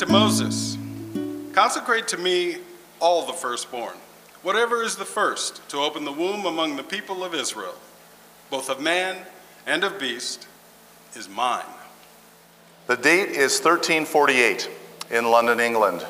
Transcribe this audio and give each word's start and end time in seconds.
to 0.00 0.06
Moses 0.06 0.78
Consecrate 1.52 2.08
to 2.08 2.16
me 2.16 2.56
all 3.00 3.26
the 3.26 3.34
firstborn, 3.34 3.92
whatever 4.42 4.82
is 4.82 4.96
the 4.96 5.04
first 5.04 5.68
to 5.68 5.76
open 5.76 6.06
the 6.06 6.12
womb 6.12 6.46
among 6.46 6.76
the 6.76 6.82
people 6.82 7.22
of 7.22 7.34
Israel, 7.34 7.74
both 8.48 8.70
of 8.70 8.80
man 8.80 9.26
and 9.66 9.84
of 9.84 9.98
beast, 9.98 10.48
is 11.14 11.28
mine. 11.28 11.66
The 12.86 12.96
date 12.96 13.28
is 13.28 13.60
1348 13.60 14.70
in 15.10 15.30
London, 15.30 15.60
England. 15.60 16.06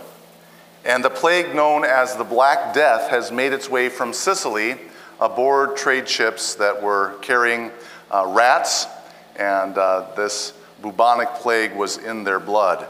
And 0.85 1.05
the 1.05 1.11
plague 1.11 1.53
known 1.53 1.85
as 1.85 2.15
the 2.15 2.23
Black 2.23 2.73
Death 2.73 3.11
has 3.11 3.33
made 3.33 3.53
its 3.53 3.69
way 3.69 3.89
from 3.89 4.13
Sicily 4.13 4.77
aboard 5.19 5.77
trade 5.77 6.09
ships 6.09 6.55
that 6.55 6.81
were 6.81 7.15
carrying 7.23 7.73
uh, 8.09 8.25
rats, 8.29 8.87
and 9.35 9.77
uh, 9.77 10.13
this 10.17 10.53
bubonic 10.81 11.31
plague 11.41 11.75
was 11.75 11.97
in 11.99 12.23
their 12.23 12.39
blood. 12.39 12.87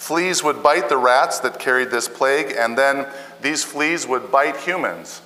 Fleas 0.00 0.42
would 0.42 0.62
bite 0.62 0.88
the 0.88 0.96
rats 0.96 1.40
that 1.40 1.58
carried 1.58 1.90
this 1.90 2.08
plague, 2.08 2.54
and 2.56 2.76
then 2.76 3.06
these 3.42 3.62
fleas 3.62 4.06
would 4.06 4.32
bite 4.32 4.56
humans. 4.56 5.20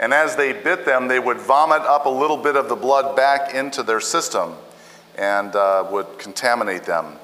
And 0.00 0.12
as 0.12 0.34
they 0.34 0.52
bit 0.52 0.84
them, 0.84 1.06
they 1.06 1.20
would 1.20 1.36
vomit 1.38 1.82
up 1.82 2.06
a 2.06 2.10
little 2.10 2.36
bit 2.36 2.56
of 2.56 2.68
the 2.68 2.74
blood 2.74 3.14
back 3.14 3.54
into 3.54 3.84
their 3.84 4.00
system 4.00 4.54
and 5.16 5.54
uh, 5.54 5.86
would 5.92 6.18
contaminate 6.18 6.82
them. 6.82 7.20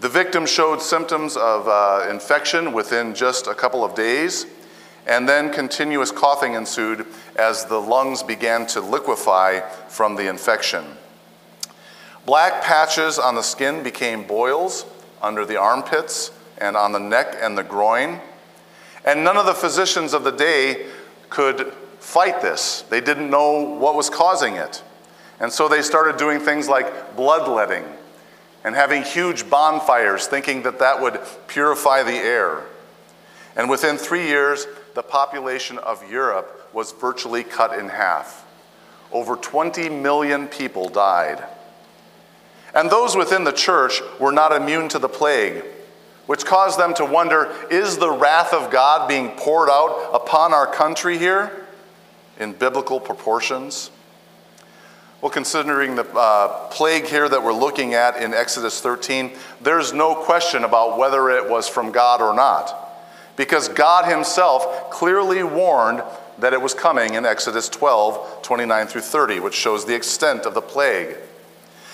The 0.00 0.10
victim 0.10 0.44
showed 0.44 0.82
symptoms 0.82 1.38
of 1.38 1.66
uh, 1.66 2.06
infection 2.10 2.74
within 2.74 3.14
just 3.14 3.46
a 3.46 3.54
couple 3.54 3.82
of 3.82 3.94
days, 3.94 4.44
and 5.06 5.26
then 5.26 5.50
continuous 5.50 6.10
coughing 6.10 6.52
ensued 6.52 7.06
as 7.36 7.64
the 7.64 7.80
lungs 7.80 8.22
began 8.22 8.66
to 8.66 8.82
liquefy 8.82 9.60
from 9.88 10.16
the 10.16 10.28
infection. 10.28 10.84
Black 12.26 12.62
patches 12.62 13.18
on 13.18 13.36
the 13.36 13.42
skin 13.42 13.82
became 13.82 14.22
boils 14.24 14.84
under 15.22 15.44
the 15.44 15.56
armpits 15.56 16.30
and 16.58 16.76
on 16.76 16.92
the 16.92 17.00
neck 17.00 17.36
and 17.40 17.56
the 17.56 17.64
groin. 17.64 18.20
And 19.04 19.24
none 19.24 19.36
of 19.36 19.46
the 19.46 19.54
physicians 19.54 20.12
of 20.12 20.24
the 20.24 20.32
day 20.32 20.86
could 21.30 21.72
fight 21.98 22.42
this. 22.42 22.82
They 22.82 23.00
didn't 23.00 23.30
know 23.30 23.60
what 23.60 23.94
was 23.94 24.10
causing 24.10 24.56
it. 24.56 24.82
And 25.38 25.52
so 25.52 25.68
they 25.68 25.82
started 25.82 26.18
doing 26.18 26.40
things 26.40 26.68
like 26.68 27.16
bloodletting 27.16 27.84
and 28.62 28.74
having 28.74 29.02
huge 29.02 29.48
bonfires, 29.48 30.26
thinking 30.26 30.62
that 30.62 30.78
that 30.80 31.00
would 31.00 31.18
purify 31.46 32.02
the 32.02 32.12
air. 32.12 32.64
And 33.56 33.70
within 33.70 33.96
three 33.96 34.26
years, 34.26 34.66
the 34.94 35.02
population 35.02 35.78
of 35.78 36.10
Europe 36.10 36.68
was 36.72 36.92
virtually 36.92 37.42
cut 37.42 37.78
in 37.78 37.88
half. 37.88 38.46
Over 39.12 39.36
20 39.36 39.88
million 39.88 40.46
people 40.46 40.88
died. 40.88 41.42
And 42.74 42.90
those 42.90 43.16
within 43.16 43.44
the 43.44 43.52
church 43.52 44.00
were 44.18 44.32
not 44.32 44.52
immune 44.52 44.88
to 44.90 44.98
the 44.98 45.08
plague, 45.08 45.64
which 46.26 46.44
caused 46.44 46.78
them 46.78 46.94
to 46.94 47.04
wonder 47.04 47.52
is 47.70 47.98
the 47.98 48.10
wrath 48.10 48.52
of 48.52 48.70
God 48.70 49.08
being 49.08 49.30
poured 49.30 49.68
out 49.68 50.10
upon 50.12 50.52
our 50.52 50.66
country 50.66 51.18
here 51.18 51.66
in 52.38 52.52
biblical 52.52 53.00
proportions? 53.00 53.90
Well, 55.20 55.30
considering 55.30 55.96
the 55.96 56.06
uh, 56.14 56.68
plague 56.68 57.04
here 57.04 57.28
that 57.28 57.42
we're 57.42 57.52
looking 57.52 57.92
at 57.92 58.22
in 58.22 58.32
Exodus 58.32 58.80
13, 58.80 59.32
there's 59.60 59.92
no 59.92 60.14
question 60.14 60.64
about 60.64 60.96
whether 60.96 61.28
it 61.28 61.48
was 61.48 61.68
from 61.68 61.92
God 61.92 62.22
or 62.22 62.34
not. 62.34 62.74
Because 63.36 63.68
God 63.68 64.10
Himself 64.10 64.90
clearly 64.90 65.42
warned 65.42 66.02
that 66.38 66.54
it 66.54 66.62
was 66.62 66.72
coming 66.72 67.14
in 67.14 67.26
Exodus 67.26 67.68
12, 67.68 68.40
29 68.42 68.86
through 68.86 69.00
30, 69.02 69.40
which 69.40 69.54
shows 69.54 69.84
the 69.84 69.94
extent 69.94 70.46
of 70.46 70.54
the 70.54 70.62
plague. 70.62 71.16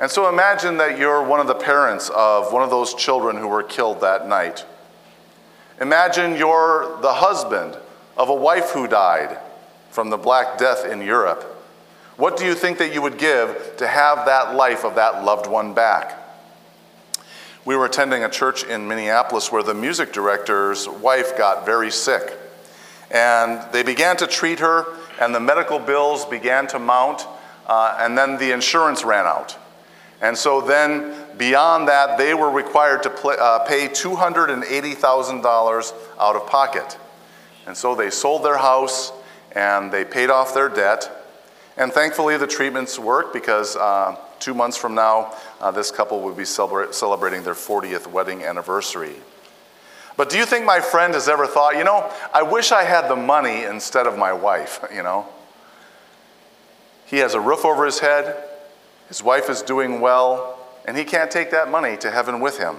And 0.00 0.10
so 0.10 0.30
imagine 0.30 0.78
that 0.78 0.98
you're 0.98 1.22
one 1.22 1.40
of 1.40 1.46
the 1.46 1.54
parents 1.54 2.08
of 2.08 2.54
one 2.54 2.62
of 2.62 2.70
those 2.70 2.94
children 2.94 3.36
who 3.36 3.48
were 3.48 3.62
killed 3.62 4.00
that 4.00 4.26
night. 4.26 4.64
Imagine 5.78 6.36
you're 6.36 6.98
the 7.02 7.12
husband 7.12 7.76
of 8.16 8.30
a 8.30 8.34
wife 8.34 8.70
who 8.70 8.88
died 8.88 9.38
from 9.90 10.08
the 10.08 10.16
Black 10.16 10.56
Death 10.56 10.86
in 10.86 11.02
Europe. 11.02 11.42
What 12.16 12.38
do 12.38 12.46
you 12.46 12.54
think 12.54 12.78
that 12.78 12.94
you 12.94 13.02
would 13.02 13.18
give 13.18 13.74
to 13.76 13.86
have 13.86 14.24
that 14.24 14.54
life 14.54 14.84
of 14.84 14.94
that 14.94 15.22
loved 15.22 15.46
one 15.46 15.74
back? 15.74 16.16
We 17.66 17.76
were 17.76 17.84
attending 17.84 18.24
a 18.24 18.30
church 18.30 18.64
in 18.64 18.88
Minneapolis 18.88 19.52
where 19.52 19.62
the 19.62 19.74
music 19.74 20.14
director's 20.14 20.88
wife 20.88 21.36
got 21.36 21.66
very 21.66 21.90
sick. 21.90 22.38
And 23.10 23.70
they 23.72 23.82
began 23.82 24.16
to 24.18 24.26
treat 24.26 24.60
her, 24.60 24.86
and 25.20 25.34
the 25.34 25.40
medical 25.40 25.78
bills 25.78 26.24
began 26.24 26.66
to 26.68 26.78
mount, 26.78 27.26
uh, 27.66 27.96
and 28.00 28.16
then 28.16 28.38
the 28.38 28.52
insurance 28.52 29.04
ran 29.04 29.26
out. 29.26 29.58
And 30.20 30.36
so 30.36 30.60
then, 30.60 31.14
beyond 31.38 31.88
that, 31.88 32.18
they 32.18 32.34
were 32.34 32.50
required 32.50 33.02
to 33.04 33.10
uh, 33.10 33.60
pay 33.60 33.88
$280,000 33.88 35.94
out 36.18 36.36
of 36.36 36.46
pocket. 36.46 36.98
And 37.66 37.74
so 37.76 37.94
they 37.94 38.10
sold 38.10 38.44
their 38.44 38.58
house 38.58 39.12
and 39.52 39.90
they 39.90 40.04
paid 40.04 40.28
off 40.28 40.52
their 40.52 40.68
debt. 40.68 41.10
And 41.76 41.92
thankfully, 41.92 42.36
the 42.36 42.46
treatments 42.46 42.98
worked 42.98 43.32
because 43.32 43.76
uh, 43.76 44.16
two 44.38 44.52
months 44.52 44.76
from 44.76 44.94
now, 44.94 45.34
uh, 45.60 45.70
this 45.70 45.90
couple 45.90 46.20
will 46.20 46.34
be 46.34 46.42
celebra- 46.42 46.92
celebrating 46.92 47.42
their 47.42 47.54
40th 47.54 48.06
wedding 48.06 48.42
anniversary. 48.42 49.14
But 50.16 50.28
do 50.28 50.36
you 50.36 50.44
think 50.44 50.66
my 50.66 50.80
friend 50.80 51.14
has 51.14 51.30
ever 51.30 51.46
thought, 51.46 51.76
you 51.76 51.84
know, 51.84 52.12
I 52.34 52.42
wish 52.42 52.72
I 52.72 52.84
had 52.84 53.08
the 53.08 53.16
money 53.16 53.62
instead 53.62 54.06
of 54.06 54.18
my 54.18 54.34
wife, 54.34 54.84
you 54.94 55.02
know? 55.02 55.26
He 57.06 57.16
has 57.18 57.34
a 57.34 57.40
roof 57.40 57.64
over 57.64 57.86
his 57.86 58.00
head, 58.00 58.49
his 59.10 59.24
wife 59.24 59.50
is 59.50 59.60
doing 59.60 60.00
well, 60.00 60.56
and 60.84 60.96
he 60.96 61.02
can't 61.02 61.32
take 61.32 61.50
that 61.50 61.68
money 61.68 61.96
to 61.96 62.12
heaven 62.12 62.38
with 62.38 62.58
him. 62.58 62.76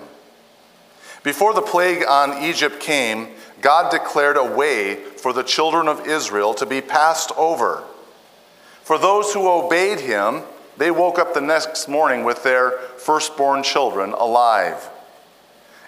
Before 1.24 1.54
the 1.54 1.62
plague 1.62 2.06
on 2.08 2.42
Egypt 2.42 2.80
came, 2.80 3.28
God 3.60 3.92
declared 3.92 4.38
a 4.38 4.46
way 4.46 4.96
for 4.96 5.34
the 5.34 5.44
children 5.44 5.90
of 5.90 6.08
Israel 6.08 6.54
to 6.54 6.66
be 6.66 6.80
passed 6.80 7.34
over. 7.36 7.84
For 8.82 8.98
those 8.98 9.34
who 9.34 9.46
obeyed 9.46 10.00
him, 10.00 10.44
they 10.78 10.90
woke 10.90 11.20
up 11.20 11.34
the 11.34 11.42
next 11.42 11.90
morning 11.90 12.24
with 12.24 12.44
their 12.44 12.72
firstborn 12.98 13.62
children 13.62 14.14
alive. 14.14 14.90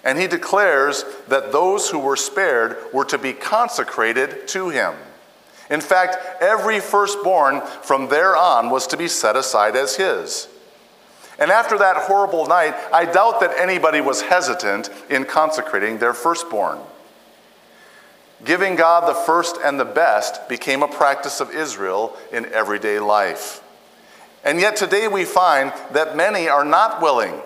And 0.04 0.18
he 0.18 0.26
declares 0.26 1.06
that 1.28 1.52
those 1.52 1.88
who 1.88 2.00
were 2.00 2.16
spared 2.16 2.76
were 2.92 3.06
to 3.06 3.16
be 3.16 3.32
consecrated 3.32 4.46
to 4.48 4.68
him. 4.68 4.92
In 5.70 5.80
fact, 5.80 6.16
every 6.42 6.80
firstborn 6.80 7.62
from 7.82 8.08
there 8.08 8.36
on 8.36 8.70
was 8.70 8.86
to 8.88 8.96
be 8.96 9.08
set 9.08 9.36
aside 9.36 9.76
as 9.76 9.96
his. 9.96 10.48
And 11.38 11.50
after 11.50 11.78
that 11.78 11.96
horrible 11.96 12.46
night, 12.46 12.74
I 12.92 13.06
doubt 13.06 13.40
that 13.40 13.58
anybody 13.58 14.00
was 14.00 14.22
hesitant 14.22 14.90
in 15.10 15.24
consecrating 15.24 15.98
their 15.98 16.14
firstborn. 16.14 16.78
Giving 18.44 18.76
God 18.76 19.08
the 19.08 19.14
first 19.14 19.56
and 19.64 19.80
the 19.80 19.84
best 19.84 20.48
became 20.48 20.82
a 20.82 20.88
practice 20.88 21.40
of 21.40 21.50
Israel 21.50 22.16
in 22.30 22.46
everyday 22.52 22.98
life. 22.98 23.62
And 24.44 24.60
yet 24.60 24.76
today 24.76 25.08
we 25.08 25.24
find 25.24 25.72
that 25.92 26.16
many 26.16 26.48
are 26.48 26.64
not 26.64 27.00
willing 27.00 27.40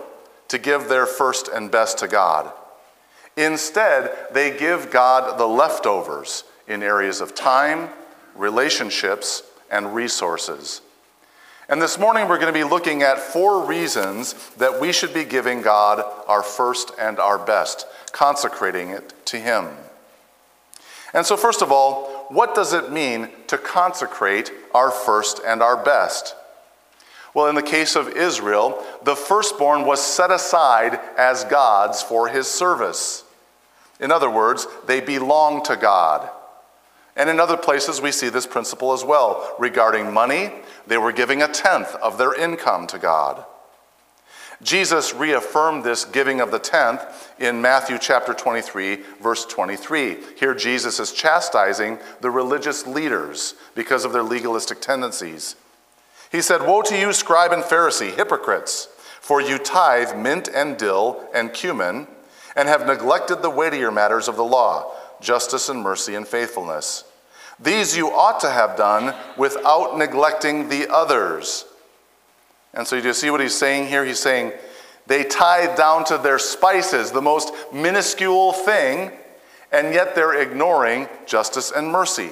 to 0.48 0.58
give 0.58 0.88
their 0.88 1.06
first 1.06 1.48
and 1.48 1.70
best 1.70 1.98
to 1.98 2.08
God. 2.08 2.52
Instead, 3.37 4.16
they 4.32 4.58
give 4.58 4.90
God 4.90 5.38
the 5.38 5.46
leftovers 5.46 6.43
in 6.66 6.82
areas 6.82 7.20
of 7.20 7.34
time 7.34 7.90
relationships, 8.38 9.43
and 9.70 9.94
resources. 9.94 10.81
And 11.69 11.82
this 11.82 11.99
morning 11.99 12.29
we're 12.29 12.38
going 12.38 12.52
to 12.52 12.58
be 12.58 12.64
looking 12.64 13.02
at 13.02 13.19
four 13.19 13.67
reasons 13.67 14.32
that 14.56 14.81
we 14.81 14.93
should 14.93 15.12
be 15.12 15.25
giving 15.25 15.61
God 15.61 16.02
our 16.26 16.43
first 16.43 16.93
and 16.99 17.19
our 17.19 17.38
best, 17.38 17.87
consecrating 18.12 18.90
it 18.90 19.12
to 19.26 19.38
Him. 19.38 19.69
And 21.12 21.26
so, 21.26 21.37
first 21.37 21.62
of 21.62 21.70
all, 21.70 22.26
what 22.29 22.55
does 22.55 22.73
it 22.73 22.93
mean 22.93 23.29
to 23.49 23.58
consecrate 23.58 24.50
our 24.75 24.91
first 24.91 25.41
and 25.46 25.62
our 25.62 25.82
best? 25.82 26.34
Well, 27.34 27.49
in 27.49 27.55
the 27.55 27.62
case 27.62 27.96
of 27.96 28.08
Israel, 28.08 28.82
the 29.05 29.17
firstborn 29.17 29.84
was 29.84 30.00
set 30.05 30.31
aside 30.31 30.99
as 31.17 31.44
God's 31.44 32.02
for 32.02 32.29
his 32.29 32.46
service. 32.46 33.25
In 34.00 34.11
other 34.11 34.31
words, 34.31 34.67
they 34.87 35.00
belong 35.00 35.62
to 35.64 35.76
God. 35.76 36.31
And 37.19 37.29
in 37.29 37.41
other 37.41 37.56
places, 37.56 38.00
we 38.00 38.12
see 38.12 38.29
this 38.29 38.47
principle 38.47 38.93
as 38.93 39.05
well. 39.05 39.56
Regarding 39.59 40.15
money, 40.15 40.53
they 40.87 40.99
were 40.99 41.12
giving 41.12 41.43
a 41.43 41.49
tenth 41.49 41.94
of 41.97 42.17
their 42.17 42.32
income 42.32 42.87
to 42.87 42.99
God. 42.99 43.44
Jesus 44.62 45.15
reaffirmed 45.15 45.85
this 45.85 46.05
giving 46.05 46.41
of 46.41 46.53
the 46.53 46.59
tenth 46.61 47.32
in 47.38 47.61
Matthew 47.61 47.99
chapter 48.00 48.35
23, 48.35 49.00
verse 49.20 49.44
23. 49.47 50.17
Here, 50.38 50.55
Jesus 50.55 51.00
is 51.00 51.12
chastising 51.12 51.99
the 52.20 52.31
religious 52.31 52.87
leaders 52.87 53.55
because 53.75 54.05
of 54.05 54.12
their 54.12 54.23
legalistic 54.23 54.81
tendencies. 54.81 55.56
He 56.31 56.41
said, 56.41 56.62
Woe 56.62 56.82
to 56.82 56.99
you, 56.99 57.12
scribe 57.12 57.53
and 57.53 57.62
Pharisee, 57.62 58.15
hypocrites, 58.15 58.88
for 59.20 59.41
you 59.41 59.59
tithe 59.59 60.17
mint 60.17 60.49
and 60.53 60.76
dill 60.76 61.29
and 61.35 61.53
cumin, 61.53 62.06
and 62.55 62.69
have 62.69 62.87
neglected 62.87 63.43
the 63.43 63.50
weightier 63.50 63.91
matters 63.93 64.29
of 64.29 64.37
the 64.37 64.44
law, 64.44 64.93
justice 65.20 65.69
and 65.69 65.81
mercy 65.81 66.15
and 66.15 66.26
faithfulness. 66.26 67.05
These 67.60 67.96
you 67.96 68.10
ought 68.10 68.40
to 68.40 68.50
have 68.50 68.76
done 68.76 69.14
without 69.37 69.99
neglecting 69.99 70.69
the 70.69 70.88
others. 70.93 71.64
And 72.75 72.87
so, 72.87 73.00
do 73.00 73.08
you 73.08 73.14
see 73.14 73.31
what 73.31 73.40
he's 73.40 73.56
saying 73.56 73.88
here? 73.88 74.05
He's 74.05 74.20
saying 74.20 74.52
they 75.06 75.25
tithe 75.25 75.76
down 75.76 76.05
to 76.06 76.19
their 76.19 76.38
spices, 76.38 77.10
the 77.10 77.22
most 77.22 77.52
minuscule 77.72 78.52
thing, 78.52 79.10
and 79.72 79.93
yet 79.94 80.14
they're 80.14 80.40
ignoring 80.40 81.08
justice 81.26 81.72
and 81.72 81.90
mercy. 81.90 82.31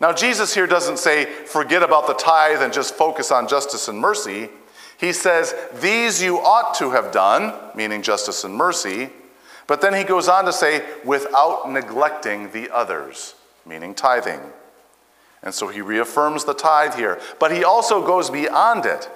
Now, 0.00 0.12
Jesus 0.12 0.54
here 0.54 0.66
doesn't 0.66 0.98
say, 0.98 1.24
forget 1.24 1.82
about 1.82 2.06
the 2.06 2.14
tithe 2.14 2.62
and 2.62 2.72
just 2.72 2.94
focus 2.94 3.30
on 3.30 3.48
justice 3.48 3.88
and 3.88 3.98
mercy. 3.98 4.50
He 4.98 5.12
says, 5.12 5.54
these 5.80 6.22
you 6.22 6.38
ought 6.38 6.74
to 6.74 6.90
have 6.90 7.12
done, 7.12 7.54
meaning 7.74 8.02
justice 8.02 8.44
and 8.44 8.54
mercy. 8.54 9.10
But 9.66 9.80
then 9.80 9.94
he 9.94 10.04
goes 10.04 10.28
on 10.28 10.44
to 10.44 10.52
say, 10.52 10.84
without 11.04 11.70
neglecting 11.70 12.50
the 12.50 12.70
others, 12.70 13.34
meaning 13.66 13.94
tithing. 13.94 14.40
And 15.42 15.54
so 15.54 15.68
he 15.68 15.80
reaffirms 15.80 16.44
the 16.44 16.54
tithe 16.54 16.94
here. 16.94 17.20
But 17.38 17.52
he 17.52 17.64
also 17.64 18.04
goes 18.04 18.30
beyond 18.30 18.86
it, 18.86 19.08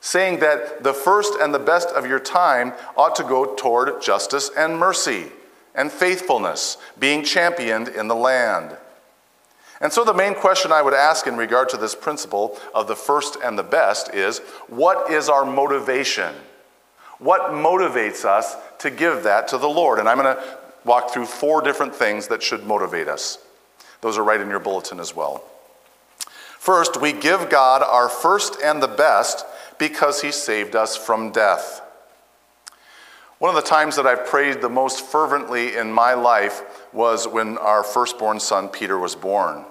saying 0.00 0.40
that 0.40 0.82
the 0.82 0.92
first 0.92 1.34
and 1.40 1.54
the 1.54 1.58
best 1.58 1.88
of 1.88 2.06
your 2.06 2.18
time 2.18 2.72
ought 2.96 3.16
to 3.16 3.22
go 3.22 3.54
toward 3.54 4.02
justice 4.02 4.50
and 4.56 4.78
mercy 4.78 5.26
and 5.74 5.90
faithfulness, 5.90 6.76
being 6.98 7.24
championed 7.24 7.88
in 7.88 8.08
the 8.08 8.14
land. 8.14 8.76
And 9.80 9.92
so, 9.92 10.04
the 10.04 10.14
main 10.14 10.34
question 10.34 10.70
I 10.70 10.82
would 10.82 10.94
ask 10.94 11.26
in 11.26 11.36
regard 11.36 11.68
to 11.70 11.76
this 11.76 11.94
principle 11.94 12.58
of 12.74 12.86
the 12.86 12.94
first 12.94 13.36
and 13.42 13.58
the 13.58 13.64
best 13.64 14.14
is 14.14 14.38
what 14.68 15.10
is 15.10 15.28
our 15.28 15.44
motivation? 15.44 16.34
What 17.18 17.52
motivates 17.52 18.24
us 18.24 18.56
to 18.78 18.90
give 18.90 19.24
that 19.24 19.48
to 19.48 19.58
the 19.58 19.68
Lord? 19.68 19.98
And 19.98 20.08
I'm 20.08 20.18
going 20.18 20.36
to 20.36 20.58
walk 20.84 21.10
through 21.10 21.26
four 21.26 21.62
different 21.62 21.94
things 21.94 22.28
that 22.28 22.42
should 22.42 22.64
motivate 22.64 23.08
us. 23.08 23.38
Those 24.02 24.18
are 24.18 24.24
right 24.24 24.40
in 24.40 24.50
your 24.50 24.60
bulletin 24.60 25.00
as 25.00 25.16
well. 25.16 25.42
First, 26.58 27.00
we 27.00 27.12
give 27.12 27.48
God 27.48 27.82
our 27.82 28.08
first 28.08 28.56
and 28.62 28.82
the 28.82 28.88
best 28.88 29.46
because 29.78 30.20
he 30.20 30.30
saved 30.30 30.76
us 30.76 30.96
from 30.96 31.32
death. 31.32 31.80
One 33.38 33.48
of 33.48 33.60
the 33.60 33.68
times 33.68 33.96
that 33.96 34.06
I've 34.06 34.26
prayed 34.26 34.60
the 34.60 34.68
most 34.68 35.04
fervently 35.04 35.76
in 35.76 35.92
my 35.92 36.14
life 36.14 36.62
was 36.92 37.26
when 37.26 37.58
our 37.58 37.82
firstborn 37.82 38.38
son 38.38 38.68
Peter 38.68 38.96
was 38.96 39.16
born. 39.16 39.64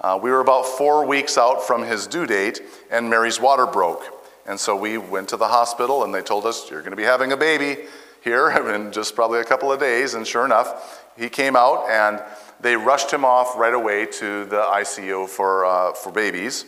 Uh, 0.00 0.18
we 0.20 0.30
were 0.30 0.40
about 0.40 0.66
four 0.66 1.06
weeks 1.06 1.38
out 1.38 1.62
from 1.62 1.84
his 1.84 2.08
due 2.08 2.26
date, 2.26 2.60
and 2.90 3.08
Mary's 3.08 3.40
water 3.40 3.66
broke. 3.66 4.02
And 4.46 4.58
so 4.58 4.74
we 4.74 4.98
went 4.98 5.28
to 5.28 5.36
the 5.36 5.48
hospital, 5.48 6.02
and 6.02 6.12
they 6.12 6.22
told 6.22 6.46
us, 6.46 6.68
You're 6.70 6.80
going 6.80 6.90
to 6.90 6.96
be 6.96 7.04
having 7.04 7.32
a 7.32 7.36
baby 7.36 7.84
here 8.22 8.50
in 8.74 8.90
just 8.90 9.14
probably 9.14 9.38
a 9.38 9.44
couple 9.44 9.70
of 9.70 9.78
days. 9.78 10.14
And 10.14 10.26
sure 10.26 10.44
enough, 10.44 11.04
he 11.16 11.28
came 11.28 11.54
out, 11.54 11.88
and 11.88 12.20
they 12.60 12.76
rushed 12.76 13.12
him 13.12 13.24
off 13.24 13.56
right 13.56 13.74
away 13.74 14.06
to 14.06 14.44
the 14.46 14.62
ICU 14.62 15.28
for, 15.28 15.64
uh, 15.64 15.92
for 15.92 16.10
babies, 16.10 16.64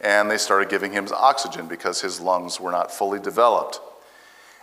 and 0.00 0.30
they 0.30 0.38
started 0.38 0.68
giving 0.68 0.92
him 0.92 1.08
oxygen 1.14 1.66
because 1.66 2.00
his 2.00 2.20
lungs 2.20 2.60
were 2.60 2.70
not 2.70 2.92
fully 2.92 3.18
developed. 3.18 3.80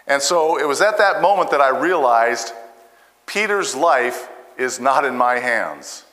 And 0.08 0.22
so 0.22 0.58
it 0.60 0.68
was 0.68 0.82
at 0.82 0.98
that 0.98 1.22
moment 1.22 1.52
that 1.52 1.62
I 1.62 1.70
realized 1.70 2.54
Peter's 3.26 3.76
life 3.76 4.28
is 4.58 4.80
not 4.80 5.06
in 5.06 5.16
my 5.16 5.36
hands. 5.36 6.04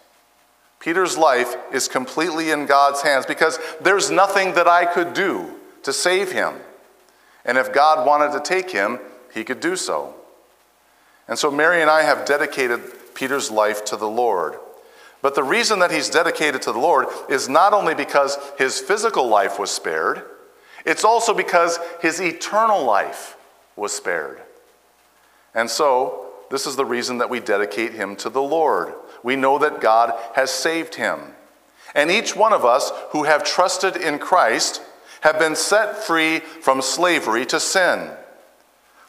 Peter's 0.78 1.16
life 1.16 1.56
is 1.72 1.88
completely 1.88 2.50
in 2.50 2.66
God's 2.66 3.02
hands 3.02 3.26
because 3.26 3.58
there's 3.80 4.10
nothing 4.10 4.54
that 4.54 4.68
I 4.68 4.84
could 4.84 5.14
do 5.14 5.54
to 5.82 5.92
save 5.92 6.30
him. 6.30 6.54
And 7.44 7.56
if 7.56 7.72
God 7.72 8.06
wanted 8.06 8.32
to 8.32 8.40
take 8.40 8.70
him, 8.70 8.98
he 9.32 9.44
could 9.44 9.60
do 9.60 9.76
so. 9.76 10.14
And 11.26 11.38
so 11.38 11.50
Mary 11.50 11.80
and 11.80 11.90
I 11.90 12.02
have 12.02 12.26
dedicated 12.26 12.80
Peter's 13.16 13.50
life 13.50 13.84
to 13.86 13.96
the 13.96 14.08
Lord. 14.08 14.56
But 15.22 15.34
the 15.34 15.42
reason 15.42 15.80
that 15.80 15.90
he's 15.90 16.08
dedicated 16.08 16.62
to 16.62 16.72
the 16.72 16.78
Lord 16.78 17.08
is 17.28 17.48
not 17.48 17.72
only 17.72 17.94
because 17.94 18.38
his 18.58 18.78
physical 18.78 19.26
life 19.26 19.58
was 19.58 19.72
spared, 19.72 20.22
it's 20.84 21.04
also 21.04 21.34
because 21.34 21.80
his 22.00 22.20
eternal 22.20 22.84
life 22.84 23.36
was 23.74 23.92
spared. 23.92 24.40
And 25.52 25.68
so, 25.68 26.26
this 26.50 26.66
is 26.66 26.76
the 26.76 26.84
reason 26.84 27.18
that 27.18 27.30
we 27.30 27.40
dedicate 27.40 27.92
him 27.92 28.14
to 28.16 28.30
the 28.30 28.42
Lord. 28.42 28.94
We 29.24 29.34
know 29.34 29.58
that 29.58 29.80
God 29.80 30.12
has 30.36 30.50
saved 30.50 30.94
him. 30.94 31.20
And 31.94 32.10
each 32.10 32.36
one 32.36 32.52
of 32.52 32.64
us 32.64 32.92
who 33.10 33.24
have 33.24 33.42
trusted 33.42 33.96
in 33.96 34.18
Christ 34.18 34.82
have 35.22 35.38
been 35.38 35.56
set 35.56 35.96
free 35.96 36.38
from 36.38 36.82
slavery 36.82 37.46
to 37.46 37.58
sin. 37.58 38.10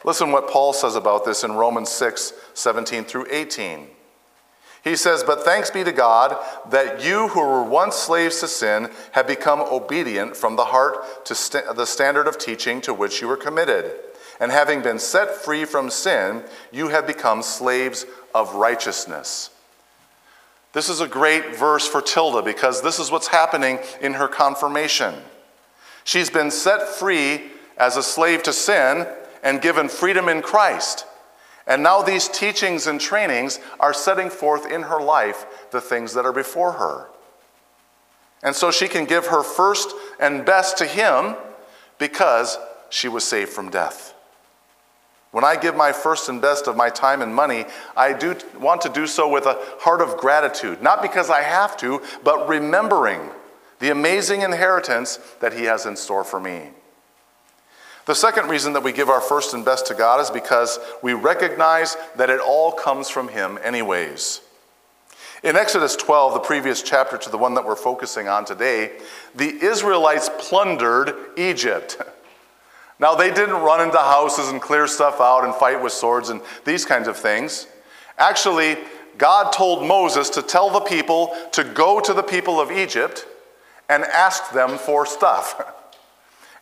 Listen 0.04 0.32
what 0.32 0.48
Paul 0.48 0.72
says 0.72 0.96
about 0.96 1.24
this 1.24 1.44
in 1.44 1.52
Romans 1.52 1.90
6 1.90 2.32
17 2.54 3.04
through 3.04 3.26
18. 3.30 3.88
He 4.84 4.96
says, 4.96 5.22
But 5.22 5.44
thanks 5.44 5.70
be 5.70 5.84
to 5.84 5.92
God 5.92 6.36
that 6.70 7.04
you 7.04 7.28
who 7.28 7.40
were 7.40 7.62
once 7.62 7.96
slaves 7.96 8.40
to 8.40 8.48
sin 8.48 8.90
have 9.12 9.26
become 9.26 9.60
obedient 9.60 10.36
from 10.36 10.56
the 10.56 10.66
heart 10.66 11.24
to 11.26 11.34
st- 11.34 11.76
the 11.76 11.86
standard 11.86 12.26
of 12.26 12.38
teaching 12.38 12.80
to 12.82 12.94
which 12.94 13.20
you 13.20 13.28
were 13.28 13.36
committed. 13.36 13.92
And 14.40 14.52
having 14.52 14.82
been 14.82 15.00
set 15.00 15.34
free 15.34 15.64
from 15.64 15.90
sin, 15.90 16.44
you 16.70 16.88
have 16.88 17.06
become 17.06 17.42
slaves 17.42 18.06
of 18.34 18.54
righteousness. 18.54 19.50
This 20.72 20.88
is 20.88 21.00
a 21.00 21.08
great 21.08 21.56
verse 21.56 21.88
for 21.88 22.00
Tilda 22.00 22.42
because 22.42 22.82
this 22.82 23.00
is 23.00 23.10
what's 23.10 23.28
happening 23.28 23.80
in 24.00 24.14
her 24.14 24.28
confirmation. 24.28 25.14
She's 26.04 26.30
been 26.30 26.50
set 26.50 26.86
free 26.86 27.50
as 27.76 27.96
a 27.96 28.02
slave 28.02 28.42
to 28.44 28.52
sin 28.52 29.06
and 29.42 29.60
given 29.60 29.88
freedom 29.88 30.28
in 30.28 30.40
Christ. 30.42 31.04
And 31.68 31.82
now 31.82 32.00
these 32.00 32.28
teachings 32.28 32.86
and 32.86 32.98
trainings 32.98 33.60
are 33.78 33.92
setting 33.92 34.30
forth 34.30 34.68
in 34.68 34.82
her 34.82 35.00
life 35.00 35.44
the 35.70 35.82
things 35.82 36.14
that 36.14 36.24
are 36.24 36.32
before 36.32 36.72
her. 36.72 37.08
And 38.42 38.56
so 38.56 38.70
she 38.70 38.88
can 38.88 39.04
give 39.04 39.26
her 39.26 39.42
first 39.42 39.94
and 40.18 40.46
best 40.46 40.78
to 40.78 40.86
Him 40.86 41.36
because 41.98 42.58
she 42.88 43.06
was 43.06 43.22
saved 43.22 43.50
from 43.50 43.70
death. 43.70 44.14
When 45.30 45.44
I 45.44 45.56
give 45.56 45.76
my 45.76 45.92
first 45.92 46.30
and 46.30 46.40
best 46.40 46.68
of 46.68 46.76
my 46.76 46.88
time 46.88 47.20
and 47.20 47.34
money, 47.34 47.66
I 47.94 48.14
do 48.14 48.34
want 48.58 48.80
to 48.82 48.88
do 48.88 49.06
so 49.06 49.28
with 49.28 49.44
a 49.44 49.58
heart 49.80 50.00
of 50.00 50.16
gratitude, 50.16 50.80
not 50.82 51.02
because 51.02 51.28
I 51.28 51.42
have 51.42 51.76
to, 51.78 52.00
but 52.24 52.48
remembering 52.48 53.28
the 53.78 53.90
amazing 53.90 54.40
inheritance 54.40 55.18
that 55.40 55.52
He 55.52 55.64
has 55.64 55.84
in 55.84 55.96
store 55.96 56.24
for 56.24 56.40
me. 56.40 56.70
The 58.08 58.14
second 58.14 58.48
reason 58.48 58.72
that 58.72 58.82
we 58.82 58.92
give 58.92 59.10
our 59.10 59.20
first 59.20 59.52
and 59.52 59.62
best 59.62 59.88
to 59.88 59.94
God 59.94 60.18
is 60.22 60.30
because 60.30 60.78
we 61.02 61.12
recognize 61.12 61.94
that 62.16 62.30
it 62.30 62.40
all 62.40 62.72
comes 62.72 63.10
from 63.10 63.28
Him, 63.28 63.58
anyways. 63.62 64.40
In 65.42 65.56
Exodus 65.56 65.94
12, 65.94 66.32
the 66.32 66.40
previous 66.40 66.82
chapter 66.82 67.18
to 67.18 67.28
the 67.28 67.36
one 67.36 67.52
that 67.52 67.66
we're 67.66 67.76
focusing 67.76 68.26
on 68.26 68.46
today, 68.46 68.92
the 69.34 69.62
Israelites 69.62 70.30
plundered 70.38 71.14
Egypt. 71.36 71.98
Now, 73.00 73.14
they 73.14 73.30
didn't 73.30 73.54
run 73.54 73.80
into 73.80 73.98
houses 73.98 74.48
and 74.48 74.60
clear 74.60 74.88
stuff 74.88 75.20
out 75.20 75.44
and 75.44 75.54
fight 75.54 75.80
with 75.80 75.92
swords 75.92 76.30
and 76.30 76.40
these 76.64 76.84
kinds 76.84 77.06
of 77.06 77.16
things. 77.16 77.68
Actually, 78.18 78.76
God 79.18 79.52
told 79.52 79.86
Moses 79.86 80.30
to 80.30 80.42
tell 80.42 80.68
the 80.68 80.80
people 80.80 81.36
to 81.52 81.62
go 81.62 82.00
to 82.00 82.12
the 82.12 82.24
people 82.24 82.58
of 82.60 82.72
Egypt 82.72 83.24
and 83.88 84.02
ask 84.02 84.50
them 84.50 84.78
for 84.78 85.06
stuff. 85.06 85.74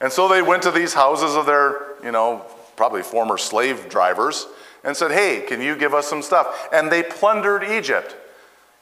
And 0.00 0.12
so 0.12 0.28
they 0.28 0.42
went 0.42 0.62
to 0.64 0.70
these 0.70 0.94
houses 0.94 1.34
of 1.34 1.46
their, 1.46 1.96
you 2.02 2.12
know, 2.12 2.44
probably 2.76 3.02
former 3.02 3.38
slave 3.38 3.88
drivers 3.88 4.46
and 4.84 4.96
said, 4.96 5.10
Hey, 5.10 5.44
can 5.46 5.60
you 5.60 5.76
give 5.76 5.94
us 5.94 6.06
some 6.06 6.22
stuff? 6.22 6.68
And 6.72 6.90
they 6.90 7.02
plundered 7.02 7.64
Egypt. 7.64 8.16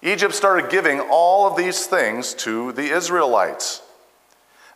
Egypt 0.02 0.34
started 0.34 0.70
giving 0.70 1.00
all 1.00 1.46
of 1.46 1.56
these 1.56 1.86
things 1.86 2.34
to 2.34 2.72
the 2.72 2.90
Israelites. 2.90 3.82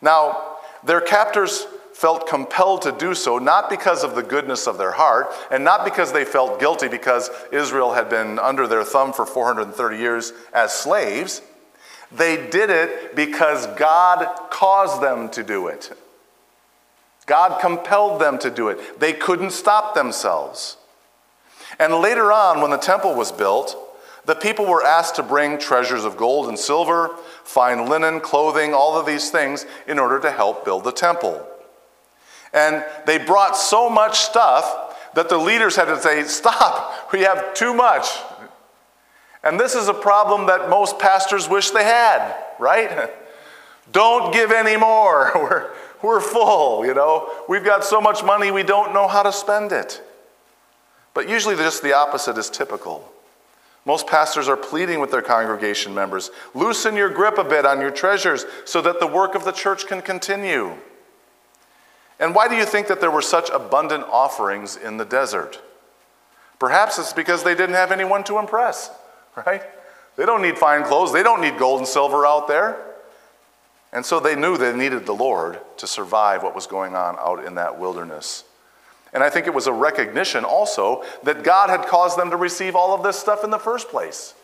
Now, 0.00 0.56
their 0.84 1.00
captors 1.00 1.66
felt 1.92 2.28
compelled 2.28 2.82
to 2.82 2.92
do 2.92 3.12
so, 3.12 3.38
not 3.38 3.68
because 3.68 4.04
of 4.04 4.14
the 4.14 4.22
goodness 4.22 4.68
of 4.68 4.78
their 4.78 4.92
heart, 4.92 5.32
and 5.50 5.64
not 5.64 5.84
because 5.84 6.12
they 6.12 6.24
felt 6.24 6.60
guilty 6.60 6.86
because 6.86 7.28
Israel 7.52 7.92
had 7.92 8.08
been 8.08 8.38
under 8.38 8.68
their 8.68 8.84
thumb 8.84 9.12
for 9.12 9.26
430 9.26 9.98
years 9.98 10.32
as 10.54 10.72
slaves. 10.72 11.42
They 12.12 12.48
did 12.48 12.70
it 12.70 13.16
because 13.16 13.66
God 13.76 14.50
caused 14.50 15.02
them 15.02 15.28
to 15.30 15.42
do 15.42 15.66
it. 15.66 15.92
God 17.28 17.60
compelled 17.60 18.20
them 18.20 18.38
to 18.38 18.50
do 18.50 18.68
it. 18.68 18.98
They 18.98 19.12
couldn't 19.12 19.52
stop 19.52 19.94
themselves. 19.94 20.76
And 21.78 21.94
later 21.94 22.32
on, 22.32 22.60
when 22.60 22.72
the 22.72 22.78
temple 22.78 23.14
was 23.14 23.30
built, 23.30 23.76
the 24.24 24.34
people 24.34 24.66
were 24.66 24.84
asked 24.84 25.16
to 25.16 25.22
bring 25.22 25.58
treasures 25.58 26.04
of 26.04 26.16
gold 26.16 26.48
and 26.48 26.58
silver, 26.58 27.10
fine 27.44 27.88
linen, 27.88 28.20
clothing, 28.20 28.74
all 28.74 28.98
of 28.98 29.06
these 29.06 29.30
things 29.30 29.64
in 29.86 29.98
order 29.98 30.18
to 30.20 30.30
help 30.30 30.64
build 30.64 30.84
the 30.84 30.92
temple. 30.92 31.46
And 32.52 32.84
they 33.06 33.18
brought 33.18 33.56
so 33.56 33.88
much 33.88 34.18
stuff 34.18 34.96
that 35.14 35.28
the 35.28 35.38
leaders 35.38 35.76
had 35.76 35.86
to 35.86 36.00
say, 36.00 36.24
Stop, 36.24 37.08
we 37.12 37.20
have 37.20 37.54
too 37.54 37.74
much. 37.74 38.08
And 39.44 39.58
this 39.58 39.74
is 39.74 39.88
a 39.88 39.94
problem 39.94 40.46
that 40.46 40.68
most 40.68 40.98
pastors 40.98 41.48
wish 41.48 41.70
they 41.70 41.84
had, 41.84 42.34
right? 42.58 43.10
Don't 43.92 44.32
give 44.32 44.52
any 44.52 44.76
more. 44.76 45.32
We're, 45.34 45.70
we're 46.00 46.20
full, 46.20 46.86
you 46.86 46.94
know. 46.94 47.28
We've 47.48 47.64
got 47.64 47.84
so 47.84 48.00
much 48.00 48.22
money, 48.22 48.52
we 48.52 48.62
don't 48.62 48.94
know 48.94 49.08
how 49.08 49.24
to 49.24 49.32
spend 49.32 49.72
it. 49.72 50.00
But 51.12 51.28
usually, 51.28 51.56
just 51.56 51.82
the 51.82 51.92
opposite 51.92 52.38
is 52.38 52.48
typical. 52.48 53.10
Most 53.84 54.06
pastors 54.06 54.48
are 54.48 54.56
pleading 54.56 55.00
with 55.00 55.10
their 55.10 55.22
congregation 55.22 55.94
members 55.94 56.30
loosen 56.54 56.94
your 56.94 57.08
grip 57.08 57.38
a 57.38 57.42
bit 57.42 57.64
on 57.64 57.80
your 57.80 57.90
treasures 57.90 58.44
so 58.64 58.80
that 58.82 59.00
the 59.00 59.06
work 59.06 59.34
of 59.34 59.44
the 59.44 59.50
church 59.50 59.86
can 59.86 60.02
continue. 60.02 60.74
And 62.20 62.34
why 62.34 62.48
do 62.48 62.54
you 62.54 62.64
think 62.64 62.86
that 62.88 63.00
there 63.00 63.10
were 63.10 63.22
such 63.22 63.48
abundant 63.50 64.04
offerings 64.04 64.76
in 64.76 64.98
the 64.98 65.04
desert? 65.04 65.60
Perhaps 66.58 66.98
it's 66.98 67.12
because 67.12 67.44
they 67.44 67.54
didn't 67.54 67.76
have 67.76 67.90
anyone 67.90 68.24
to 68.24 68.38
impress, 68.38 68.90
right? 69.46 69.62
They 70.16 70.26
don't 70.26 70.42
need 70.42 70.58
fine 70.58 70.84
clothes, 70.84 71.12
they 71.12 71.22
don't 71.22 71.40
need 71.40 71.58
gold 71.58 71.78
and 71.78 71.88
silver 71.88 72.26
out 72.26 72.46
there. 72.46 72.87
And 73.92 74.04
so 74.04 74.20
they 74.20 74.36
knew 74.36 74.56
they 74.56 74.76
needed 74.76 75.06
the 75.06 75.14
Lord 75.14 75.60
to 75.78 75.86
survive 75.86 76.42
what 76.42 76.54
was 76.54 76.66
going 76.66 76.94
on 76.94 77.16
out 77.18 77.44
in 77.44 77.54
that 77.54 77.78
wilderness. 77.78 78.44
And 79.12 79.22
I 79.22 79.30
think 79.30 79.46
it 79.46 79.54
was 79.54 79.66
a 79.66 79.72
recognition 79.72 80.44
also 80.44 81.04
that 81.22 81.42
God 81.42 81.70
had 81.70 81.86
caused 81.86 82.18
them 82.18 82.30
to 82.30 82.36
receive 82.36 82.76
all 82.76 82.94
of 82.94 83.02
this 83.02 83.18
stuff 83.18 83.44
in 83.44 83.50
the 83.50 83.58
first 83.58 83.88
place. 83.88 84.34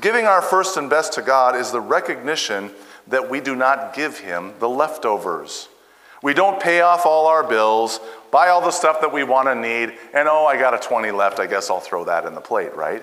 Giving 0.00 0.26
our 0.26 0.42
first 0.42 0.76
and 0.76 0.90
best 0.90 1.14
to 1.14 1.22
God 1.22 1.56
is 1.56 1.72
the 1.72 1.80
recognition 1.80 2.70
that 3.08 3.30
we 3.30 3.40
do 3.40 3.56
not 3.56 3.94
give 3.94 4.18
Him 4.18 4.52
the 4.58 4.68
leftovers. 4.68 5.68
We 6.22 6.34
don't 6.34 6.60
pay 6.60 6.82
off 6.82 7.06
all 7.06 7.26
our 7.26 7.42
bills, 7.42 8.00
buy 8.30 8.48
all 8.48 8.60
the 8.60 8.70
stuff 8.70 9.00
that 9.00 9.12
we 9.12 9.24
want 9.24 9.48
to 9.48 9.54
need, 9.54 9.96
and 10.12 10.28
oh, 10.28 10.46
I 10.46 10.58
got 10.58 10.74
a 10.74 10.78
20 10.78 11.10
left, 11.10 11.40
I 11.40 11.46
guess 11.46 11.70
I'll 11.70 11.80
throw 11.80 12.04
that 12.04 12.26
in 12.26 12.34
the 12.34 12.40
plate, 12.40 12.74
right? 12.76 13.02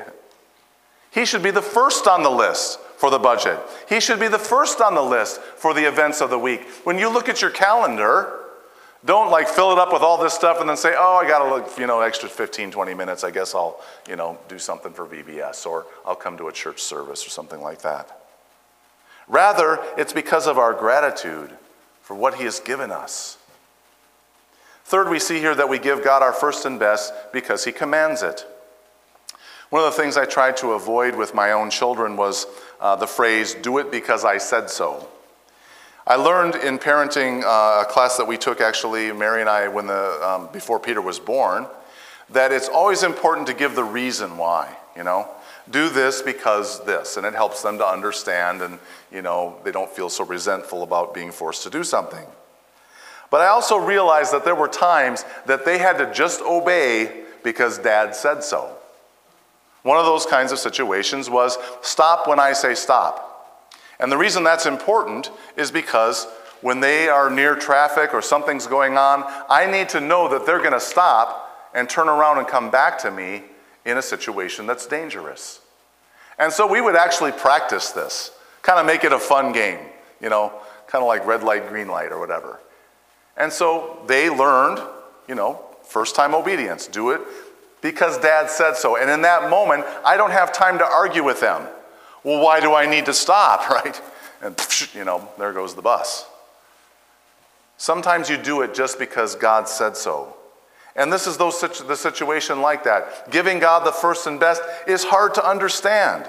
He 1.11 1.25
should 1.25 1.41
be 1.41 1.51
the 1.51 1.61
first 1.61 2.07
on 2.07 2.23
the 2.23 2.29
list 2.29 2.79
for 3.05 3.11
the 3.11 3.19
budget. 3.19 3.59
He 3.87 3.99
should 3.99 4.19
be 4.19 4.29
the 4.29 4.39
first 4.39 4.81
on 4.81 4.95
the 4.95 5.01
list 5.03 5.39
for 5.39 5.75
the 5.75 5.87
events 5.87 6.21
of 6.21 6.31
the 6.31 6.39
week. 6.39 6.67
When 6.85 6.97
you 6.97 7.07
look 7.07 7.29
at 7.29 7.39
your 7.39 7.51
calendar, 7.51 8.39
don't 9.05 9.29
like 9.29 9.47
fill 9.47 9.71
it 9.71 9.77
up 9.77 9.93
with 9.93 10.01
all 10.01 10.17
this 10.17 10.33
stuff 10.33 10.59
and 10.59 10.67
then 10.67 10.75
say, 10.75 10.95
oh, 10.97 11.17
I 11.17 11.27
got 11.27 11.43
to 11.43 11.49
look, 11.53 11.77
you 11.77 11.85
know, 11.85 12.01
extra 12.01 12.27
15, 12.27 12.71
20 12.71 12.93
minutes. 12.95 13.23
I 13.23 13.29
guess 13.29 13.53
I'll, 13.53 13.79
you 14.09 14.15
know, 14.15 14.39
do 14.47 14.57
something 14.57 14.91
for 14.91 15.05
VBS 15.05 15.67
or 15.67 15.85
I'll 16.03 16.15
come 16.15 16.35
to 16.37 16.47
a 16.47 16.51
church 16.51 16.81
service 16.81 17.27
or 17.27 17.29
something 17.29 17.61
like 17.61 17.83
that. 17.83 18.19
Rather, 19.27 19.77
it's 19.99 20.11
because 20.11 20.47
of 20.47 20.57
our 20.57 20.73
gratitude 20.73 21.51
for 22.01 22.15
what 22.15 22.33
He 22.33 22.45
has 22.45 22.59
given 22.59 22.89
us. 22.89 23.37
Third, 24.85 25.11
we 25.11 25.19
see 25.19 25.37
here 25.37 25.53
that 25.53 25.69
we 25.69 25.77
give 25.77 26.03
God 26.03 26.23
our 26.23 26.33
first 26.33 26.65
and 26.65 26.79
best 26.79 27.13
because 27.31 27.65
He 27.65 27.71
commands 27.71 28.23
it. 28.23 28.47
One 29.69 29.83
of 29.83 29.93
the 29.93 30.01
things 30.01 30.15
I 30.15 30.25
tried 30.25 30.57
to 30.57 30.73
avoid 30.73 31.15
with 31.15 31.33
my 31.33 31.51
own 31.51 31.69
children 31.69 32.15
was 32.15 32.45
uh, 32.79 32.95
the 32.95 33.07
phrase, 33.07 33.53
do 33.53 33.77
it 33.77 33.91
because 33.91 34.25
I 34.25 34.37
said 34.37 34.69
so. 34.69 35.07
I 36.07 36.17
learned 36.17 36.55
in 36.55 36.77
parenting 36.77 37.43
uh, 37.43 37.81
a 37.81 37.85
class 37.91 38.17
that 38.17 38.25
we 38.25 38.37
took 38.37 38.61
actually, 38.61 39.11
Mary 39.11 39.41
and 39.41 39.49
I, 39.49 39.67
when 39.67 39.87
the, 39.87 40.19
um, 40.21 40.49
before 40.53 40.79
Peter 40.79 41.01
was 41.01 41.19
born, 41.19 41.65
that 42.29 42.51
it's 42.51 42.69
always 42.69 43.03
important 43.03 43.47
to 43.47 43.53
give 43.53 43.75
the 43.75 43.83
reason 43.83 44.37
why, 44.37 44.75
you 44.95 45.03
know? 45.03 45.27
Do 45.69 45.89
this 45.89 46.21
because 46.21 46.85
this, 46.85 47.17
and 47.17 47.25
it 47.25 47.33
helps 47.33 47.63
them 47.63 47.79
to 47.79 47.85
understand 47.85 48.61
and, 48.61 48.77
you 49.11 49.23
know, 49.23 49.57
they 49.63 49.71
don't 49.71 49.89
feel 49.89 50.09
so 50.09 50.23
resentful 50.23 50.83
about 50.83 51.15
being 51.15 51.31
forced 51.31 51.63
to 51.63 51.71
do 51.71 51.83
something. 51.83 52.25
But 53.31 53.41
I 53.41 53.47
also 53.47 53.77
realized 53.77 54.31
that 54.31 54.45
there 54.45 54.53
were 54.53 54.67
times 54.67 55.25
that 55.47 55.65
they 55.65 55.79
had 55.79 55.97
to 55.97 56.13
just 56.13 56.41
obey 56.41 57.23
because 57.43 57.79
dad 57.79 58.15
said 58.15 58.43
so. 58.43 58.75
One 59.85 59.99
of 59.99 60.05
those 60.05 60.25
kinds 60.25 60.51
of 60.51 60.57
situations 60.57 61.29
was 61.29 61.59
stop 61.83 62.27
when 62.27 62.39
I 62.39 62.53
say 62.53 62.73
stop. 62.73 63.61
And 63.99 64.11
the 64.11 64.17
reason 64.17 64.43
that's 64.43 64.65
important 64.65 65.29
is 65.57 65.69
because 65.69 66.25
when 66.61 66.79
they 66.79 67.07
are 67.07 67.29
near 67.29 67.55
traffic 67.55 68.11
or 68.11 68.23
something's 68.23 68.65
going 68.65 68.97
on, 68.97 69.23
I 69.47 69.69
need 69.69 69.89
to 69.89 70.01
know 70.01 70.27
that 70.29 70.43
they're 70.43 70.57
going 70.57 70.71
to 70.71 70.79
stop 70.79 71.69
and 71.75 71.87
turn 71.87 72.09
around 72.09 72.39
and 72.39 72.47
come 72.47 72.71
back 72.71 72.97
to 73.01 73.11
me 73.11 73.43
in 73.85 73.99
a 73.99 74.01
situation 74.01 74.65
that's 74.65 74.87
dangerous. 74.87 75.61
And 76.39 76.51
so 76.51 76.65
we 76.65 76.81
would 76.81 76.95
actually 76.95 77.33
practice 77.33 77.91
this, 77.91 78.31
kind 78.63 78.79
of 78.79 78.87
make 78.87 79.03
it 79.03 79.13
a 79.13 79.19
fun 79.19 79.51
game, 79.51 79.77
you 80.19 80.29
know, 80.29 80.51
kind 80.87 81.03
of 81.03 81.07
like 81.07 81.27
red 81.27 81.43
light, 81.43 81.69
green 81.69 81.89
light, 81.89 82.11
or 82.11 82.19
whatever. 82.19 82.59
And 83.37 83.53
so 83.53 83.99
they 84.07 84.31
learned, 84.31 84.79
you 85.27 85.35
know, 85.35 85.61
first 85.83 86.15
time 86.15 86.33
obedience. 86.33 86.87
Do 86.87 87.11
it 87.11 87.21
because 87.85 88.17
dad 88.17 88.49
said 88.49 88.75
so. 88.75 88.97
And 88.97 89.11
in 89.11 89.21
that 89.21 89.47
moment, 89.47 89.85
I 90.03 90.17
don't 90.17 90.31
have 90.31 90.51
time 90.51 90.79
to 90.79 90.83
argue 90.83 91.23
with 91.23 91.39
them. 91.39 91.67
Well, 92.23 92.43
why 92.43 92.59
do 92.59 92.73
I 92.73 92.87
need 92.87 93.05
to 93.05 93.13
stop, 93.13 93.69
right? 93.69 94.01
And, 94.41 94.59
you 94.95 95.03
know, 95.03 95.29
there 95.37 95.53
goes 95.53 95.75
the 95.75 95.83
bus. 95.83 96.25
Sometimes 97.77 98.27
you 98.27 98.37
do 98.37 98.63
it 98.63 98.73
just 98.73 98.97
because 98.97 99.35
God 99.35 99.69
said 99.69 99.95
so. 99.95 100.35
And 100.95 101.13
this 101.13 101.27
is 101.27 101.37
those, 101.37 101.61
the 101.61 101.95
situation 101.95 102.59
like 102.59 102.85
that. 102.85 103.29
Giving 103.29 103.59
God 103.59 103.85
the 103.85 103.91
first 103.91 104.25
and 104.25 104.39
best 104.39 104.63
is 104.87 105.03
hard 105.03 105.35
to 105.35 105.47
understand. 105.47 106.25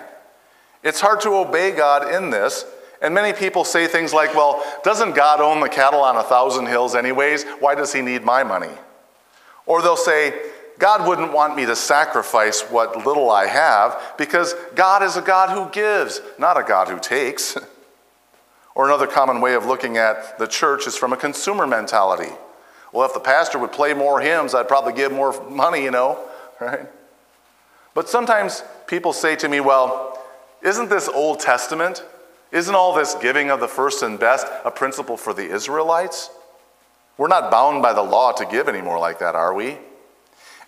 It's 0.82 1.00
hard 1.00 1.22
to 1.22 1.30
obey 1.36 1.70
God 1.70 2.14
in 2.14 2.28
this. 2.28 2.66
And 3.00 3.14
many 3.14 3.32
people 3.32 3.64
say 3.64 3.86
things 3.86 4.12
like, 4.12 4.34
well, 4.34 4.62
doesn't 4.84 5.14
God 5.14 5.40
own 5.40 5.60
the 5.60 5.70
cattle 5.70 6.00
on 6.00 6.18
a 6.18 6.22
thousand 6.22 6.66
hills, 6.66 6.94
anyways? 6.94 7.44
Why 7.60 7.74
does 7.74 7.94
he 7.94 8.02
need 8.02 8.24
my 8.24 8.42
money? 8.42 8.74
Or 9.64 9.80
they'll 9.80 9.96
say, 9.96 10.34
God 10.78 11.08
wouldn't 11.08 11.32
want 11.32 11.56
me 11.56 11.64
to 11.66 11.76
sacrifice 11.76 12.62
what 12.62 13.06
little 13.06 13.30
I 13.30 13.46
have 13.46 14.14
because 14.18 14.54
God 14.74 15.02
is 15.02 15.16
a 15.16 15.22
God 15.22 15.50
who 15.50 15.70
gives, 15.72 16.20
not 16.38 16.58
a 16.58 16.62
God 16.62 16.88
who 16.88 16.98
takes. 16.98 17.56
or 18.76 18.86
another 18.86 19.06
common 19.06 19.40
way 19.40 19.54
of 19.54 19.64
looking 19.64 19.96
at 19.96 20.38
the 20.38 20.46
church 20.46 20.86
is 20.86 20.96
from 20.96 21.12
a 21.12 21.16
consumer 21.16 21.66
mentality. 21.66 22.30
Well, 22.92 23.06
if 23.06 23.14
the 23.14 23.20
pastor 23.20 23.58
would 23.58 23.72
play 23.72 23.94
more 23.94 24.20
hymns, 24.20 24.54
I'd 24.54 24.68
probably 24.68 24.92
give 24.92 25.10
more 25.10 25.48
money, 25.48 25.82
you 25.82 25.90
know, 25.90 26.18
right? 26.60 26.86
But 27.94 28.10
sometimes 28.10 28.62
people 28.86 29.14
say 29.14 29.34
to 29.36 29.48
me, 29.48 29.60
well, 29.60 30.22
isn't 30.62 30.90
this 30.90 31.08
Old 31.08 31.40
Testament? 31.40 32.04
Isn't 32.52 32.74
all 32.74 32.94
this 32.94 33.14
giving 33.14 33.50
of 33.50 33.60
the 33.60 33.68
first 33.68 34.02
and 34.02 34.20
best 34.20 34.46
a 34.64 34.70
principle 34.70 35.16
for 35.16 35.32
the 35.32 35.50
Israelites? 35.50 36.30
We're 37.16 37.28
not 37.28 37.50
bound 37.50 37.82
by 37.82 37.94
the 37.94 38.02
law 38.02 38.32
to 38.32 38.44
give 38.44 38.68
anymore 38.68 38.98
like 38.98 39.18
that, 39.20 39.34
are 39.34 39.54
we? 39.54 39.78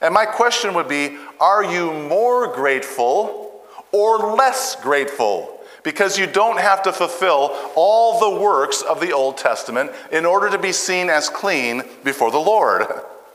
And 0.00 0.14
my 0.14 0.26
question 0.26 0.74
would 0.74 0.88
be 0.88 1.18
Are 1.40 1.64
you 1.64 1.92
more 1.92 2.52
grateful 2.54 3.62
or 3.92 4.34
less 4.36 4.76
grateful? 4.76 5.54
Because 5.82 6.18
you 6.18 6.26
don't 6.26 6.58
have 6.58 6.82
to 6.82 6.92
fulfill 6.92 7.56
all 7.74 8.20
the 8.20 8.40
works 8.40 8.82
of 8.82 9.00
the 9.00 9.12
Old 9.12 9.38
Testament 9.38 9.92
in 10.12 10.26
order 10.26 10.50
to 10.50 10.58
be 10.58 10.72
seen 10.72 11.08
as 11.08 11.28
clean 11.28 11.82
before 12.04 12.30
the 12.30 12.38
Lord. 12.38 12.82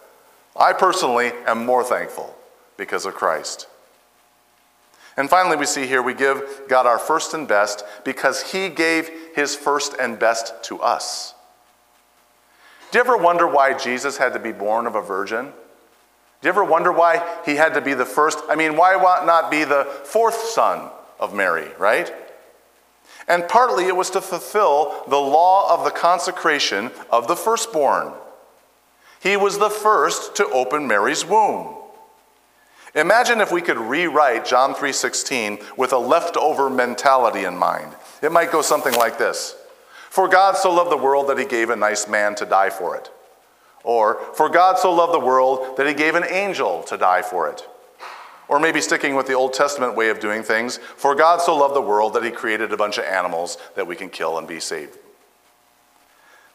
I 0.55 0.73
personally 0.73 1.31
am 1.47 1.65
more 1.65 1.83
thankful 1.83 2.35
because 2.77 3.05
of 3.05 3.15
Christ. 3.15 3.67
And 5.15 5.29
finally, 5.29 5.57
we 5.57 5.65
see 5.65 5.85
here 5.85 6.01
we 6.01 6.13
give 6.13 6.63
God 6.67 6.85
our 6.85 6.99
first 6.99 7.33
and 7.33 7.47
best 7.47 7.83
because 8.03 8.51
He 8.51 8.69
gave 8.69 9.09
His 9.35 9.55
first 9.55 9.95
and 9.99 10.19
best 10.19 10.63
to 10.65 10.79
us. 10.81 11.33
Do 12.91 12.99
you 12.99 13.03
ever 13.03 13.17
wonder 13.17 13.47
why 13.47 13.75
Jesus 13.75 14.17
had 14.17 14.33
to 14.33 14.39
be 14.39 14.51
born 14.51 14.85
of 14.85 14.95
a 14.95 15.01
virgin? 15.01 15.53
Do 16.43 16.47
you 16.47 16.51
ever 16.51 16.65
wonder 16.65 16.91
why 16.91 17.25
he 17.45 17.55
had 17.55 17.73
to 17.75 17.79
be 17.81 17.93
the 17.93 18.05
first? 18.05 18.37
I 18.49 18.55
mean, 18.55 18.75
why 18.75 18.95
not 19.25 19.49
be 19.49 19.63
the 19.63 19.85
fourth 20.03 20.35
son 20.35 20.89
of 21.17 21.33
Mary, 21.33 21.69
right? 21.77 22.13
And 23.29 23.47
partly 23.47 23.85
it 23.85 23.95
was 23.95 24.09
to 24.09 24.19
fulfill 24.19 25.05
the 25.07 25.15
law 25.15 25.73
of 25.73 25.85
the 25.85 25.97
consecration 25.97 26.91
of 27.09 27.29
the 27.29 27.37
firstborn. 27.37 28.11
He 29.21 29.37
was 29.37 29.57
the 29.57 29.69
first 29.69 30.35
to 30.35 30.45
open 30.47 30.85
Mary's 30.85 31.25
womb. 31.25 31.77
Imagine 32.93 33.39
if 33.39 33.53
we 33.53 33.61
could 33.61 33.77
rewrite 33.77 34.43
John 34.43 34.75
3:16 34.75 35.65
with 35.77 35.93
a 35.93 35.97
leftover 35.97 36.69
mentality 36.69 37.45
in 37.45 37.55
mind. 37.55 37.95
It 38.21 38.33
might 38.33 38.51
go 38.51 38.61
something 38.61 38.95
like 38.95 39.17
this. 39.17 39.55
For 40.09 40.27
God 40.27 40.57
so 40.57 40.73
loved 40.73 40.91
the 40.91 40.97
world 40.97 41.29
that 41.29 41.37
he 41.37 41.45
gave 41.45 41.69
a 41.69 41.77
nice 41.77 42.05
man 42.05 42.35
to 42.35 42.45
die 42.45 42.69
for 42.69 42.97
it. 42.97 43.09
Or, 43.83 44.15
for 44.33 44.49
God 44.49 44.77
so 44.79 44.93
loved 44.93 45.13
the 45.13 45.19
world 45.19 45.77
that 45.77 45.87
he 45.87 45.93
gave 45.93 46.15
an 46.15 46.25
angel 46.29 46.83
to 46.83 46.97
die 46.97 47.21
for 47.21 47.49
it. 47.49 47.67
Or 48.47 48.59
maybe 48.59 48.81
sticking 48.81 49.15
with 49.15 49.27
the 49.27 49.33
Old 49.33 49.53
Testament 49.53 49.95
way 49.95 50.09
of 50.09 50.19
doing 50.19 50.43
things, 50.43 50.77
for 50.77 51.15
God 51.15 51.41
so 51.41 51.55
loved 51.55 51.75
the 51.75 51.81
world 51.81 52.13
that 52.13 52.23
he 52.23 52.31
created 52.31 52.71
a 52.71 52.77
bunch 52.77 52.97
of 52.97 53.05
animals 53.05 53.57
that 53.75 53.87
we 53.87 53.95
can 53.95 54.09
kill 54.09 54.37
and 54.37 54.47
be 54.47 54.59
saved. 54.59 54.97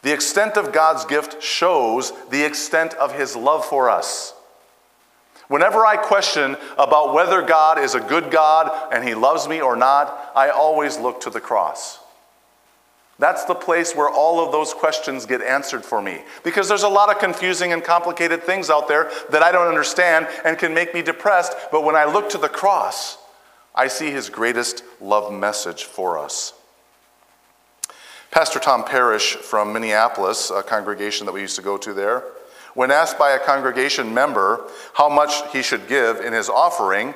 The 0.03 0.13
extent 0.13 0.57
of 0.57 0.73
God's 0.73 1.05
gift 1.05 1.43
shows 1.43 2.13
the 2.31 2.45
extent 2.45 2.95
of 2.95 3.15
his 3.15 3.35
love 3.35 3.65
for 3.65 3.91
us. 3.91 4.35
Whenever 5.49 5.85
I 5.85 5.97
question 5.97 6.57
about 6.77 7.15
whether 7.15 7.43
God 7.43 7.79
is 7.79 7.95
a 7.95 8.01
good 8.01 8.31
God 8.31 8.93
and 8.93 9.07
he 9.07 9.15
loves 9.15 9.49
me 9.49 9.61
or 9.61 9.77
not, 9.77 10.31
I 10.37 10.51
always 10.51 10.99
look 10.99 11.23
to 11.23 11.31
the 11.31 11.41
cross. 11.41 11.99
That's 13.19 13.45
the 13.45 13.55
place 13.55 13.97
where 13.97 14.09
all 14.09 14.45
of 14.45 14.53
those 14.53 14.73
questions 14.73 15.27
get 15.27 15.43
answered 15.43 15.85
for 15.85 16.01
me. 16.01 16.23
Because 16.45 16.69
there's 16.69 16.85
a 16.85 16.89
lot 16.89 17.11
of 17.11 17.19
confusing 17.19 17.73
and 17.73 17.83
complicated 17.83 18.45
things 18.45 18.71
out 18.71 18.87
there 18.87 19.11
that 19.31 19.43
I 19.43 19.51
don't 19.51 19.67
understand 19.67 20.29
and 20.45 20.57
can 20.57 20.73
make 20.73 20.95
me 20.95 21.03
depressed. 21.03 21.53
But 21.73 21.83
when 21.83 21.97
I 21.97 22.05
look 22.05 22.31
to 22.31 22.39
the 22.39 22.49
cross, 22.49 23.19
I 23.75 23.89
see 23.89 24.11
his 24.11 24.29
greatest 24.29 24.85
love 25.01 25.33
message 25.33 25.85
for 25.85 26.17
us. 26.17 26.55
Pastor 28.31 28.61
Tom 28.61 28.85
Parrish 28.85 29.35
from 29.35 29.73
Minneapolis, 29.73 30.51
a 30.51 30.63
congregation 30.63 31.27
that 31.27 31.33
we 31.33 31.41
used 31.41 31.57
to 31.57 31.63
go 31.63 31.77
to 31.79 31.93
there, 31.93 32.23
when 32.75 32.93
asked 32.93 33.19
by 33.19 33.31
a 33.31 33.39
congregation 33.39 34.15
member 34.15 34.65
how 34.95 35.09
much 35.09 35.43
he 35.53 35.63
should 35.63 35.89
give 35.89 36.21
in 36.21 36.33
his 36.33 36.49
offering, 36.49 37.15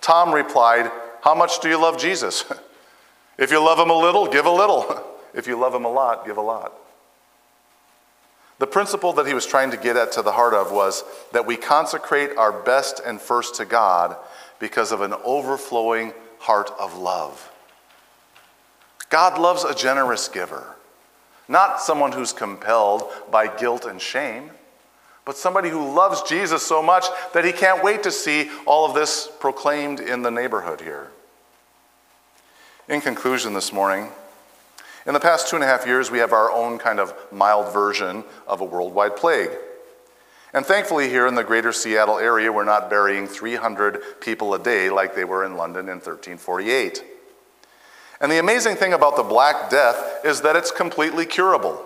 Tom 0.00 0.32
replied, 0.32 0.90
How 1.20 1.34
much 1.34 1.60
do 1.60 1.68
you 1.68 1.78
love 1.78 1.98
Jesus? 1.98 2.44
if 3.38 3.50
you 3.50 3.62
love 3.62 3.78
him 3.78 3.90
a 3.90 3.98
little, 3.98 4.26
give 4.26 4.46
a 4.46 4.50
little. 4.50 5.08
If 5.34 5.46
you 5.46 5.58
love 5.58 5.74
him 5.74 5.84
a 5.84 5.90
lot, 5.90 6.26
give 6.26 6.36
a 6.36 6.42
lot. 6.42 6.72
The 8.58 8.66
principle 8.66 9.12
that 9.14 9.26
he 9.26 9.34
was 9.34 9.46
trying 9.46 9.72
to 9.72 9.76
get 9.76 9.96
at 9.96 10.12
to 10.12 10.22
the 10.22 10.32
heart 10.32 10.54
of 10.54 10.70
was 10.70 11.02
that 11.32 11.46
we 11.46 11.56
consecrate 11.56 12.36
our 12.36 12.52
best 12.52 13.00
and 13.04 13.20
first 13.20 13.56
to 13.56 13.64
God 13.64 14.16
because 14.60 14.92
of 14.92 15.00
an 15.00 15.14
overflowing 15.24 16.12
heart 16.38 16.70
of 16.78 16.96
love. 16.96 17.50
God 19.08 19.38
loves 19.38 19.64
a 19.64 19.74
generous 19.74 20.28
giver, 20.28 20.76
not 21.48 21.80
someone 21.80 22.12
who's 22.12 22.32
compelled 22.32 23.02
by 23.30 23.48
guilt 23.48 23.84
and 23.84 24.00
shame, 24.00 24.50
but 25.24 25.36
somebody 25.36 25.68
who 25.68 25.92
loves 25.92 26.22
Jesus 26.22 26.62
so 26.64 26.82
much 26.82 27.06
that 27.32 27.44
he 27.44 27.52
can't 27.52 27.82
wait 27.82 28.02
to 28.04 28.10
see 28.10 28.48
all 28.64 28.84
of 28.84 28.94
this 28.94 29.28
proclaimed 29.40 30.00
in 30.00 30.22
the 30.22 30.30
neighborhood 30.30 30.80
here. 30.80 31.10
In 32.88 33.00
conclusion, 33.00 33.54
this 33.54 33.72
morning, 33.72 34.08
in 35.06 35.14
the 35.14 35.20
past 35.20 35.48
two 35.48 35.56
and 35.56 35.64
a 35.64 35.68
half 35.68 35.86
years, 35.86 36.10
we 36.10 36.18
have 36.18 36.32
our 36.32 36.50
own 36.50 36.78
kind 36.78 37.00
of 37.00 37.14
mild 37.32 37.72
version 37.72 38.24
of 38.46 38.60
a 38.60 38.64
worldwide 38.64 39.16
plague. 39.16 39.50
And 40.54 40.66
thankfully, 40.66 41.08
here 41.08 41.26
in 41.26 41.34
the 41.34 41.44
greater 41.44 41.72
Seattle 41.72 42.18
area, 42.18 42.52
we're 42.52 42.64
not 42.64 42.90
burying 42.90 43.26
300 43.26 44.20
people 44.20 44.54
a 44.54 44.58
day 44.58 44.90
like 44.90 45.14
they 45.14 45.24
were 45.24 45.44
in 45.44 45.56
London 45.56 45.86
in 45.86 45.96
1348. 45.96 47.04
And 48.20 48.30
the 48.30 48.38
amazing 48.38 48.76
thing 48.76 48.92
about 48.92 49.16
the 49.16 49.22
Black 49.22 49.70
Death 49.70 50.20
is 50.24 50.42
that 50.42 50.54
it's 50.54 50.70
completely 50.70 51.26
curable. 51.26 51.82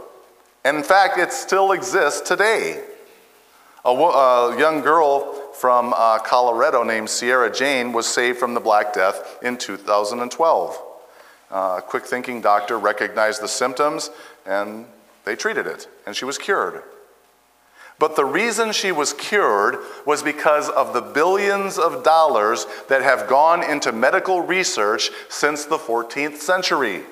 And 0.65 0.77
in 0.77 0.83
fact, 0.83 1.17
it 1.17 1.33
still 1.33 1.73
exists 1.73 2.21
today. 2.21 2.83
A, 3.85 3.91
a 3.91 4.59
young 4.59 4.81
girl 4.81 5.33
from 5.55 5.95
uh, 5.97 6.19
Colorado 6.19 6.83
named 6.83 7.09
Sierra 7.09 7.51
Jane 7.51 7.93
was 7.93 8.07
saved 8.07 8.39
from 8.39 8.53
the 8.53 8.61
Black 8.61 8.93
Death 8.93 9.39
in 9.43 9.57
2012. 9.57 10.83
Uh, 11.51 11.77
a 11.79 11.83
quick 11.83 12.05
thinking 12.05 12.41
doctor 12.41 12.79
recognized 12.79 13.41
the 13.41 13.49
symptoms 13.49 14.11
and 14.45 14.87
they 15.25 15.37
treated 15.37 15.67
it, 15.67 15.89
and 16.07 16.15
she 16.15 16.25
was 16.25 16.39
cured. 16.39 16.83
But 17.99 18.15
the 18.15 18.25
reason 18.25 18.73
she 18.73 18.93
was 18.93 19.13
cured 19.13 19.79
was 20.05 20.23
because 20.23 20.69
of 20.69 20.93
the 20.93 21.01
billions 21.01 21.79
of 21.79 22.05
dollars 22.05 22.67
that 22.89 23.03
have 23.03 23.29
gone 23.29 23.63
into 23.63 23.91
medical 23.91 24.43
research 24.43 25.11
since 25.29 25.65
the 25.65 25.79
14th 25.79 26.37
century. 26.37 27.03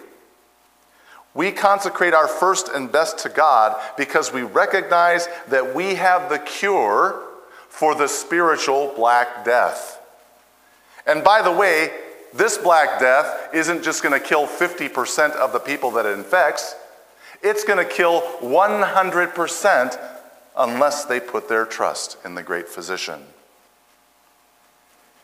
We 1.33 1.50
consecrate 1.50 2.14
our 2.14 2.29
first 2.29 2.69
and 2.69 2.93
best 2.93 3.19
to 3.21 3.29
God 3.29 3.81
because 3.97 4.33
we 4.33 4.43
recognize 4.43 5.26
that 5.49 5.75
we 5.75 5.97
have 5.97 6.29
the 6.29 6.38
cure 6.38 7.21
for 7.69 7.95
the 7.95 8.07
spiritual 8.07 8.93
Black 8.95 9.45
Death. 9.45 10.00
And 11.07 11.25
by 11.25 11.43
the 11.43 11.50
way, 11.50 11.91
this 12.35 12.59
Black 12.59 12.99
Death 12.99 13.55
isn't 13.55 13.85
just 13.85 14.03
going 14.03 14.19
to 14.19 14.25
kill 14.25 14.47
50% 14.47 15.33
of 15.37 15.53
the 15.53 15.61
people 15.61 15.93
that 15.93 16.05
it 16.05 16.19
infects, 16.19 16.75
it's 17.43 17.62
going 17.62 17.79
to 17.79 17.91
kill 17.91 18.23
100% 18.41 20.11
unless 20.57 21.05
they 21.05 21.20
put 21.20 21.49
their 21.49 21.64
trust 21.64 22.18
in 22.25 22.35
the 22.35 22.42
great 22.42 22.68
physician. 22.68 23.23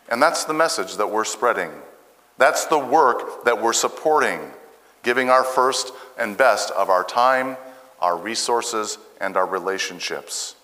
And 0.08 0.22
that's 0.22 0.44
the 0.44 0.54
message 0.54 0.96
that 0.96 1.10
we're 1.10 1.24
spreading. 1.24 1.70
That's 2.38 2.66
the 2.66 2.78
work 2.78 3.44
that 3.44 3.60
we're 3.60 3.72
supporting, 3.72 4.40
giving 5.02 5.30
our 5.30 5.44
first 5.44 5.92
and 6.18 6.36
best 6.36 6.70
of 6.72 6.90
our 6.90 7.04
time, 7.04 7.56
our 8.00 8.16
resources, 8.16 8.98
and 9.20 9.36
our 9.36 9.46
relationships. 9.46 10.54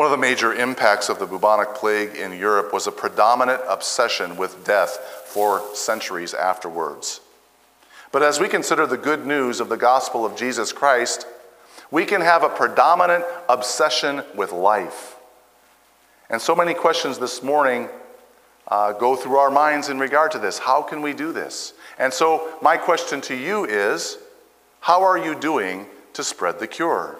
One 0.00 0.06
of 0.06 0.12
the 0.12 0.16
major 0.16 0.54
impacts 0.54 1.10
of 1.10 1.18
the 1.18 1.26
bubonic 1.26 1.74
plague 1.74 2.16
in 2.16 2.32
Europe 2.32 2.72
was 2.72 2.86
a 2.86 2.90
predominant 2.90 3.60
obsession 3.68 4.38
with 4.38 4.64
death 4.64 4.96
for 5.26 5.62
centuries 5.74 6.32
afterwards. 6.32 7.20
But 8.10 8.22
as 8.22 8.40
we 8.40 8.48
consider 8.48 8.86
the 8.86 8.96
good 8.96 9.26
news 9.26 9.60
of 9.60 9.68
the 9.68 9.76
gospel 9.76 10.24
of 10.24 10.36
Jesus 10.36 10.72
Christ, 10.72 11.26
we 11.90 12.06
can 12.06 12.22
have 12.22 12.42
a 12.42 12.48
predominant 12.48 13.26
obsession 13.46 14.22
with 14.34 14.52
life. 14.52 15.16
And 16.30 16.40
so 16.40 16.56
many 16.56 16.72
questions 16.72 17.18
this 17.18 17.42
morning 17.42 17.90
uh, 18.68 18.94
go 18.94 19.16
through 19.16 19.36
our 19.36 19.50
minds 19.50 19.90
in 19.90 19.98
regard 19.98 20.30
to 20.30 20.38
this. 20.38 20.58
How 20.58 20.80
can 20.80 21.02
we 21.02 21.12
do 21.12 21.30
this? 21.30 21.74
And 21.98 22.10
so, 22.10 22.56
my 22.62 22.78
question 22.78 23.20
to 23.20 23.36
you 23.36 23.66
is 23.66 24.16
how 24.80 25.02
are 25.02 25.18
you 25.18 25.34
doing 25.34 25.84
to 26.14 26.24
spread 26.24 26.58
the 26.58 26.66
cure? 26.66 27.19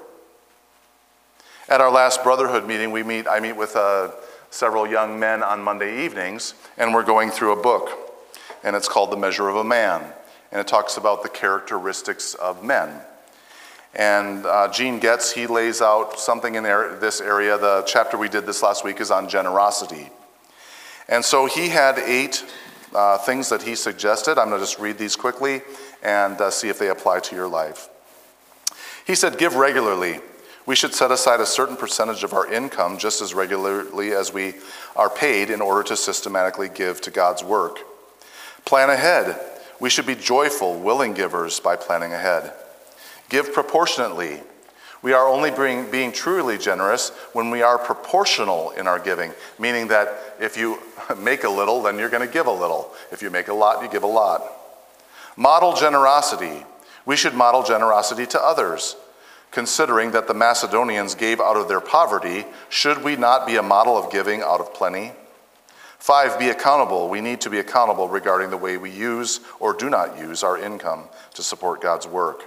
At 1.71 1.81
our 1.81 1.93
last 1.93 2.25
brotherhood 2.25 2.67
meeting, 2.67 2.91
we 2.91 3.05
meet, 3.05 3.29
I 3.29 3.39
meet 3.39 3.53
with 3.53 3.77
uh, 3.77 4.11
several 4.51 4.89
young 4.89 5.21
men 5.21 5.45
on 5.45 5.63
Monday 5.63 6.05
evenings, 6.05 6.55
and 6.77 6.93
we're 6.93 7.05
going 7.05 7.31
through 7.31 7.53
a 7.53 7.63
book, 7.63 7.97
and 8.65 8.75
it's 8.75 8.89
called 8.89 9.13
The 9.13 9.17
Measure 9.17 9.49
of 9.49 9.55
a 9.55 9.63
Man, 9.63 10.03
and 10.51 10.61
it 10.61 10.67
talks 10.67 10.97
about 10.97 11.23
the 11.23 11.29
characteristics 11.29 12.35
of 12.35 12.65
men. 12.65 13.01
And 13.95 14.45
uh, 14.47 14.67
Gene 14.73 14.99
Getz, 14.99 15.31
he 15.31 15.47
lays 15.47 15.81
out 15.81 16.19
something 16.19 16.57
in 16.57 16.65
this 16.65 17.21
area. 17.21 17.57
The 17.57 17.85
chapter 17.87 18.19
we 18.19 18.29
did 18.29 18.47
this 18.47 18.65
last 18.65 18.85
week 18.85 19.01
is 19.01 19.13
on 19.13 19.29
generosity. 19.29 20.11
And 21.09 21.25
so 21.25 21.47
he 21.47 21.69
had 21.69 22.01
eight 22.01 22.45
uh, 22.93 23.17
things 23.19 23.49
that 23.51 23.63
he 23.63 23.77
suggested. 23.77 24.39
I'm 24.39 24.49
going 24.49 24.61
to 24.61 24.67
just 24.67 24.81
read 24.81 24.99
these 24.99 25.15
quickly 25.15 25.63
and 26.03 26.41
uh, 26.41 26.51
see 26.51 26.69
if 26.69 26.81
they 26.81 26.89
apply 26.89 27.21
to 27.21 27.37
your 27.37 27.47
life. 27.47 27.89
He 29.07 29.15
said, 29.15 29.39
Give 29.39 29.55
regularly. 29.55 30.19
We 30.67 30.77
should 30.77 30.95
set 30.95 31.11
aside 31.11 31.41
a 31.41 31.47
certain 31.47 31.77
percentage 31.77 32.23
of 32.23 32.33
our 32.33 32.53
income 32.53 32.99
just 32.99 33.23
as 33.23 33.35
regularly 33.35 34.13
as 34.13 34.33
we 34.33 34.55
are 34.95 35.11
paid 35.11 35.51
in 35.51 35.61
order 35.61 35.83
to 35.85 35.97
systematically 35.97 36.69
give 36.69 37.01
to 37.03 37.11
God's 37.11 37.43
work. 37.43 37.81
Plan 38.65 38.91
ahead. 38.91 39.41
We 39.81 39.91
should 39.91 40.07
be 40.07 40.15
joyful, 40.15 40.79
willing 40.79 41.15
givers 41.15 41.59
by 41.59 41.77
planning 41.77 42.13
ahead. 42.13 42.53
Give 43.31 43.53
proportionately. 43.53 44.41
We 45.03 45.15
are 45.15 45.27
only 45.27 45.51
being, 45.51 45.91
being 45.91 46.13
truly 46.13 46.59
generous 46.59 47.09
when 47.33 47.51
we 47.51 47.63
are 47.63 47.79
proportional 47.79 48.71
in 48.73 48.87
our 48.87 48.99
giving, 48.99 49.33
meaning 49.59 49.89
that 49.89 50.37
if 50.39 50.59
you 50.59 50.79
make 51.19 51.45
a 51.45 51.49
little, 51.49 51.83
then 51.83 51.99
you're 51.99 52.11
going 52.11 52.27
to 52.27 52.33
give 52.33 52.47
a 52.47 52.53
little. 52.53 52.93
If 53.11 53.23
you 53.23 53.31
make 53.31 53.49
a 53.49 53.55
lot, 53.55 53.83
you 53.83 53.89
give 53.89 54.03
a 54.03 54.07
lot. 54.07 54.43
Model 55.37 55.75
generosity. 55.75 56.67
We 57.07 57.17
should 57.17 57.35
model 57.35 57.63
generosity 57.63 58.27
to 58.27 58.41
others. 58.41 58.95
Considering 59.51 60.13
that 60.13 60.29
the 60.29 60.35
Macedonians 60.35 61.15
gave 61.15 61.41
out 61.41 61.57
of 61.57 61.69
their 61.69 61.81
poverty, 61.81 62.45
should 62.69 63.03
we 63.03 63.17
not 63.17 63.47
be 63.47 63.57
a 63.57 63.63
model 63.63 63.97
of 63.97 64.13
giving 64.13 64.43
out 64.43 64.61
of 64.61 64.73
plenty? 64.73 65.13
Five, 65.99 66.39
be 66.39 66.49
accountable. 66.49 67.09
We 67.09 67.21
need 67.21 67.41
to 67.43 67.51
be 67.51 67.59
accountable 67.59 68.09
regarding 68.09 68.51
the 68.51 68.57
way 68.57 68.77
we 68.77 68.91
use 68.91 69.41
or 69.59 69.75
do 69.75 69.91
not 69.91 70.19
use 70.19 70.43
our 70.43 70.57
income 70.57 71.05
to 71.35 71.43
support 71.43 71.81
God's 71.83 72.07
work. 72.07 72.45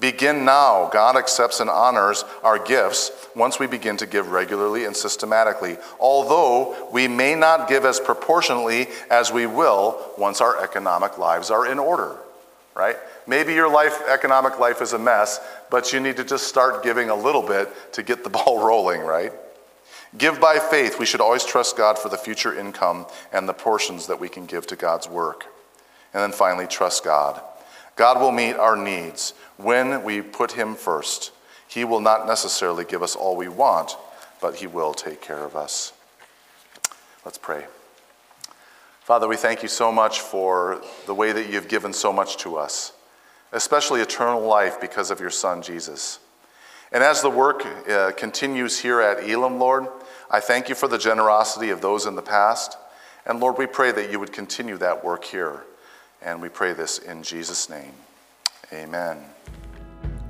Begin 0.00 0.44
now. 0.44 0.88
God 0.92 1.16
accepts 1.16 1.60
and 1.60 1.68
honors 1.68 2.24
our 2.42 2.58
gifts 2.58 3.10
once 3.36 3.58
we 3.58 3.66
begin 3.66 3.98
to 3.98 4.06
give 4.06 4.30
regularly 4.30 4.86
and 4.86 4.96
systematically, 4.96 5.76
although 5.98 6.88
we 6.90 7.06
may 7.06 7.34
not 7.34 7.68
give 7.68 7.84
as 7.84 8.00
proportionately 8.00 8.88
as 9.10 9.30
we 9.30 9.46
will 9.46 10.12
once 10.16 10.40
our 10.40 10.62
economic 10.62 11.18
lives 11.18 11.50
are 11.50 11.70
in 11.70 11.78
order, 11.78 12.16
right? 12.74 12.96
Maybe 13.26 13.54
your 13.54 13.70
life, 13.70 14.00
economic 14.08 14.58
life 14.58 14.80
is 14.80 14.92
a 14.92 14.98
mess, 14.98 15.40
but 15.70 15.92
you 15.92 16.00
need 16.00 16.16
to 16.16 16.24
just 16.24 16.48
start 16.48 16.82
giving 16.82 17.10
a 17.10 17.14
little 17.14 17.42
bit 17.42 17.68
to 17.92 18.02
get 18.02 18.24
the 18.24 18.30
ball 18.30 18.64
rolling, 18.64 19.00
right? 19.00 19.32
Give 20.18 20.40
by 20.40 20.58
faith. 20.58 20.98
We 20.98 21.06
should 21.06 21.20
always 21.20 21.44
trust 21.44 21.76
God 21.76 21.98
for 21.98 22.08
the 22.08 22.16
future 22.16 22.58
income 22.58 23.06
and 23.32 23.48
the 23.48 23.52
portions 23.52 24.08
that 24.08 24.18
we 24.18 24.28
can 24.28 24.46
give 24.46 24.66
to 24.68 24.76
God's 24.76 25.08
work. 25.08 25.46
And 26.12 26.22
then 26.22 26.32
finally, 26.32 26.66
trust 26.66 27.04
God. 27.04 27.40
God 27.94 28.20
will 28.20 28.32
meet 28.32 28.56
our 28.56 28.76
needs 28.76 29.34
when 29.56 30.02
we 30.02 30.22
put 30.22 30.52
Him 30.52 30.74
first. 30.74 31.30
He 31.68 31.84
will 31.84 32.00
not 32.00 32.26
necessarily 32.26 32.84
give 32.84 33.02
us 33.02 33.14
all 33.14 33.36
we 33.36 33.48
want, 33.48 33.96
but 34.40 34.56
He 34.56 34.66
will 34.66 34.94
take 34.94 35.20
care 35.20 35.44
of 35.44 35.54
us. 35.54 35.92
Let's 37.24 37.38
pray. 37.38 37.66
Father, 39.10 39.26
we 39.26 39.36
thank 39.36 39.64
you 39.64 39.68
so 39.68 39.90
much 39.90 40.20
for 40.20 40.80
the 41.06 41.14
way 41.16 41.32
that 41.32 41.50
you've 41.50 41.66
given 41.66 41.92
so 41.92 42.12
much 42.12 42.36
to 42.36 42.56
us, 42.56 42.92
especially 43.50 44.00
eternal 44.00 44.40
life 44.40 44.80
because 44.80 45.10
of 45.10 45.18
your 45.18 45.30
Son, 45.30 45.62
Jesus. 45.62 46.20
And 46.92 47.02
as 47.02 47.20
the 47.20 47.28
work 47.28 47.66
uh, 47.88 48.12
continues 48.12 48.78
here 48.78 49.00
at 49.00 49.28
Elam, 49.28 49.58
Lord, 49.58 49.88
I 50.30 50.38
thank 50.38 50.68
you 50.68 50.76
for 50.76 50.86
the 50.86 50.96
generosity 50.96 51.70
of 51.70 51.80
those 51.80 52.06
in 52.06 52.14
the 52.14 52.22
past. 52.22 52.78
And 53.26 53.40
Lord, 53.40 53.58
we 53.58 53.66
pray 53.66 53.90
that 53.90 54.12
you 54.12 54.20
would 54.20 54.32
continue 54.32 54.76
that 54.76 55.04
work 55.04 55.24
here. 55.24 55.64
And 56.22 56.40
we 56.40 56.48
pray 56.48 56.72
this 56.72 56.98
in 56.98 57.24
Jesus' 57.24 57.68
name. 57.68 57.94
Amen. 58.72 59.24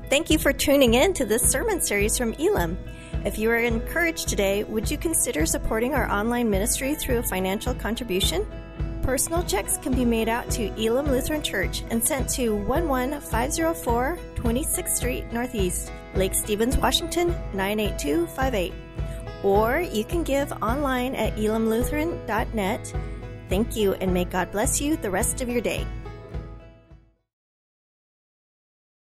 Thank 0.08 0.30
you 0.30 0.38
for 0.38 0.54
tuning 0.54 0.94
in 0.94 1.12
to 1.12 1.26
this 1.26 1.42
sermon 1.42 1.82
series 1.82 2.16
from 2.16 2.32
Elam. 2.38 2.78
If 3.24 3.38
you 3.38 3.50
are 3.50 3.58
encouraged 3.58 4.28
today, 4.28 4.64
would 4.64 4.90
you 4.90 4.96
consider 4.96 5.44
supporting 5.46 5.94
our 5.94 6.10
online 6.10 6.48
ministry 6.48 6.94
through 6.94 7.18
a 7.18 7.22
financial 7.22 7.74
contribution? 7.74 8.46
Personal 9.02 9.42
checks 9.42 9.78
can 9.78 9.92
be 9.94 10.04
made 10.04 10.28
out 10.28 10.50
to 10.50 10.68
Elam 10.82 11.06
Lutheran 11.06 11.42
Church 11.42 11.82
and 11.90 12.06
sent 12.06 12.28
to 12.30 12.56
11504 12.66 14.18
26th 14.34 14.88
Street 14.88 15.32
Northeast, 15.32 15.92
Lake 16.14 16.34
Stevens, 16.34 16.76
Washington 16.76 17.28
98258. 17.54 18.72
Or 19.42 19.80
you 19.80 20.04
can 20.04 20.22
give 20.22 20.52
online 20.62 21.14
at 21.14 21.34
elamlutheran.net. 21.36 22.94
Thank 23.48 23.76
you 23.76 23.94
and 23.94 24.14
may 24.14 24.24
God 24.24 24.52
bless 24.52 24.80
you 24.80 24.96
the 24.96 25.10
rest 25.10 25.40
of 25.40 25.48
your 25.48 25.60
day. 25.60 25.86